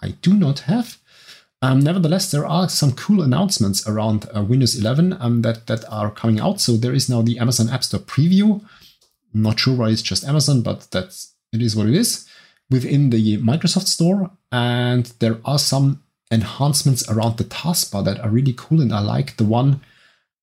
I 0.03 0.11
do 0.23 0.35
not 0.35 0.61
have. 0.61 0.99
Um, 1.65 1.81
nevertheless, 1.81 2.31
there 2.31 2.47
are 2.47 2.69
some 2.69 2.93
cool 2.93 3.23
announcements 3.23 3.89
around 3.89 4.27
uh, 4.37 4.43
Windows 4.43 4.79
11 4.79 5.17
um, 5.19 5.41
that, 5.41 5.67
that 5.67 5.83
are 5.91 6.11
coming 6.11 6.39
out. 6.39 6.61
So 6.61 6.77
there 6.77 6.93
is 6.93 7.09
now 7.09 7.23
the 7.23 7.39
Amazon 7.39 7.71
App 7.71 7.83
Store 7.83 8.01
preview. 8.01 8.63
Not 9.33 9.59
sure 9.59 9.75
why 9.75 9.89
it's 9.89 10.03
just 10.03 10.25
Amazon, 10.25 10.61
but 10.61 10.87
that's 10.91 11.33
it 11.55 11.63
is 11.63 11.75
what 11.75 11.87
it 11.87 11.95
is 11.95 12.29
within 12.71 13.09
the 13.09 13.39
Microsoft 13.39 13.87
Store. 13.87 14.31
And 14.53 15.07
there 15.21 15.39
are 15.47 15.59
some 15.59 16.03
enhancements 16.31 17.09
around 17.09 17.39
the 17.39 17.45
taskbar 17.45 18.05
that 18.05 18.21
are 18.21 18.29
really 18.29 18.53
cool. 18.55 18.83
And 18.83 18.93
I 18.93 19.01
like 19.01 19.39
the 19.39 19.45
one 19.45 19.81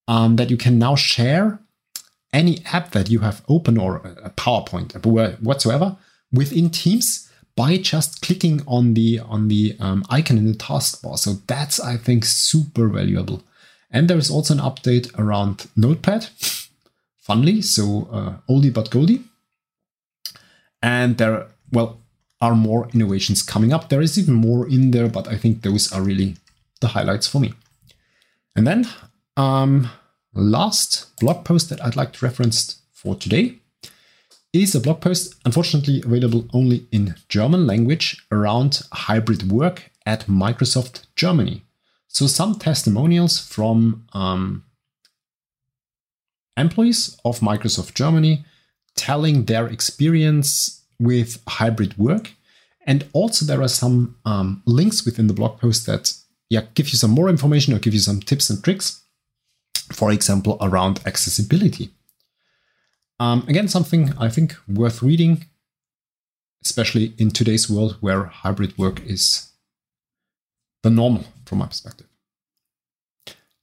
um, 0.08 0.34
that 0.36 0.50
you 0.50 0.56
can 0.56 0.76
now 0.76 0.96
share 0.96 1.60
any 2.32 2.64
app 2.64 2.90
that 2.90 3.10
you 3.10 3.20
have 3.20 3.44
open 3.48 3.78
or 3.78 3.98
a 4.24 4.30
PowerPoint 4.30 5.40
whatsoever 5.40 5.96
within 6.32 6.68
Teams 6.68 7.30
by 7.56 7.76
just 7.76 8.22
clicking 8.22 8.62
on 8.66 8.94
the 8.94 9.20
on 9.20 9.48
the 9.48 9.76
um, 9.78 10.04
icon 10.08 10.38
in 10.38 10.46
the 10.46 10.58
taskbar. 10.58 11.18
So 11.18 11.34
that's 11.46 11.80
I 11.80 11.96
think 11.96 12.24
super 12.24 12.88
valuable. 12.88 13.42
And 13.90 14.08
there 14.08 14.18
is 14.18 14.30
also 14.30 14.54
an 14.54 14.60
update 14.60 15.16
around 15.18 15.66
Notepad, 15.76 16.28
funnily, 17.20 17.60
so 17.60 18.08
uh, 18.10 18.34
oldie 18.50 18.72
but 18.72 18.90
goldie. 18.90 19.22
And 20.82 21.18
there, 21.18 21.46
well, 21.70 21.98
are 22.40 22.56
more 22.56 22.88
innovations 22.92 23.42
coming 23.42 23.72
up. 23.72 23.88
There 23.88 24.00
is 24.00 24.18
even 24.18 24.34
more 24.34 24.66
in 24.66 24.90
there, 24.90 25.08
but 25.08 25.28
I 25.28 25.36
think 25.36 25.62
those 25.62 25.92
are 25.92 26.02
really 26.02 26.36
the 26.80 26.88
highlights 26.88 27.28
for 27.28 27.38
me. 27.38 27.52
And 28.56 28.66
then, 28.66 28.88
um, 29.36 29.90
last 30.34 31.14
blog 31.20 31.44
post 31.44 31.68
that 31.68 31.84
I'd 31.84 31.96
like 31.96 32.14
to 32.14 32.24
reference 32.24 32.80
for 32.92 33.14
today 33.14 33.61
is 34.52 34.74
a 34.74 34.80
blog 34.80 35.00
post, 35.00 35.34
unfortunately 35.44 36.02
available 36.04 36.46
only 36.52 36.86
in 36.92 37.14
German 37.28 37.66
language, 37.66 38.26
around 38.30 38.82
hybrid 38.92 39.50
work 39.50 39.90
at 40.04 40.26
Microsoft 40.26 41.06
Germany. 41.16 41.64
So, 42.08 42.26
some 42.26 42.56
testimonials 42.56 43.38
from 43.38 44.06
um, 44.12 44.64
employees 46.56 47.18
of 47.24 47.40
Microsoft 47.40 47.94
Germany 47.94 48.44
telling 48.94 49.46
their 49.46 49.66
experience 49.66 50.82
with 51.00 51.42
hybrid 51.48 51.96
work. 51.96 52.32
And 52.86 53.06
also, 53.14 53.46
there 53.46 53.62
are 53.62 53.68
some 53.68 54.16
um, 54.26 54.62
links 54.66 55.04
within 55.06 55.28
the 55.28 55.34
blog 55.34 55.58
post 55.58 55.86
that 55.86 56.12
yeah, 56.50 56.64
give 56.74 56.90
you 56.90 56.98
some 56.98 57.12
more 57.12 57.30
information 57.30 57.72
or 57.72 57.78
give 57.78 57.94
you 57.94 58.00
some 58.00 58.20
tips 58.20 58.50
and 58.50 58.62
tricks. 58.62 59.02
For 59.90 60.12
example, 60.12 60.58
around 60.60 61.00
accessibility. 61.06 61.90
Um, 63.22 63.44
again, 63.46 63.68
something 63.68 64.12
I 64.18 64.28
think 64.28 64.56
worth 64.66 65.00
reading, 65.00 65.44
especially 66.64 67.14
in 67.18 67.30
today's 67.30 67.70
world 67.70 67.98
where 68.00 68.24
hybrid 68.24 68.76
work 68.76 69.00
is 69.06 69.52
the 70.82 70.90
normal 70.90 71.26
from 71.46 71.58
my 71.58 71.66
perspective. 71.66 72.08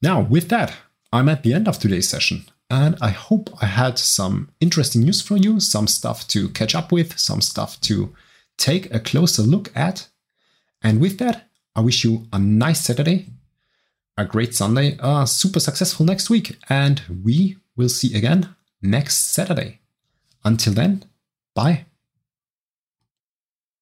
Now, 0.01 0.21
with 0.21 0.47
that, 0.47 0.77
I'm 1.11 1.27
at 1.27 1.43
the 1.43 1.53
end 1.53 1.67
of 1.67 1.77
today's 1.77 2.07
session, 2.07 2.45
and 2.69 2.95
I 3.01 3.09
hope 3.09 3.49
I 3.61 3.65
had 3.65 3.99
some 3.99 4.49
interesting 4.61 5.01
news 5.01 5.21
for 5.21 5.35
you, 5.35 5.59
some 5.59 5.87
stuff 5.87 6.25
to 6.29 6.47
catch 6.47 6.73
up 6.73 6.93
with, 6.93 7.19
some 7.19 7.41
stuff 7.41 7.81
to 7.81 8.15
take 8.57 8.93
a 8.93 9.01
closer 9.01 9.41
look 9.41 9.75
at. 9.75 10.07
And 10.81 11.01
with 11.01 11.17
that, 11.17 11.49
I 11.75 11.81
wish 11.81 12.05
you 12.05 12.27
a 12.31 12.39
nice 12.39 12.79
Saturday, 12.85 13.27
a 14.17 14.23
great 14.23 14.55
Sunday, 14.55 14.97
a 15.01 15.27
super 15.27 15.59
successful 15.59 16.05
next 16.05 16.29
week, 16.29 16.57
and 16.69 17.01
we 17.25 17.57
will 17.75 17.89
see 17.89 18.15
again 18.15 18.55
next 18.81 19.31
Saturday. 19.31 19.79
Until 20.43 20.73
then, 20.73 21.03
bye. 21.53 21.85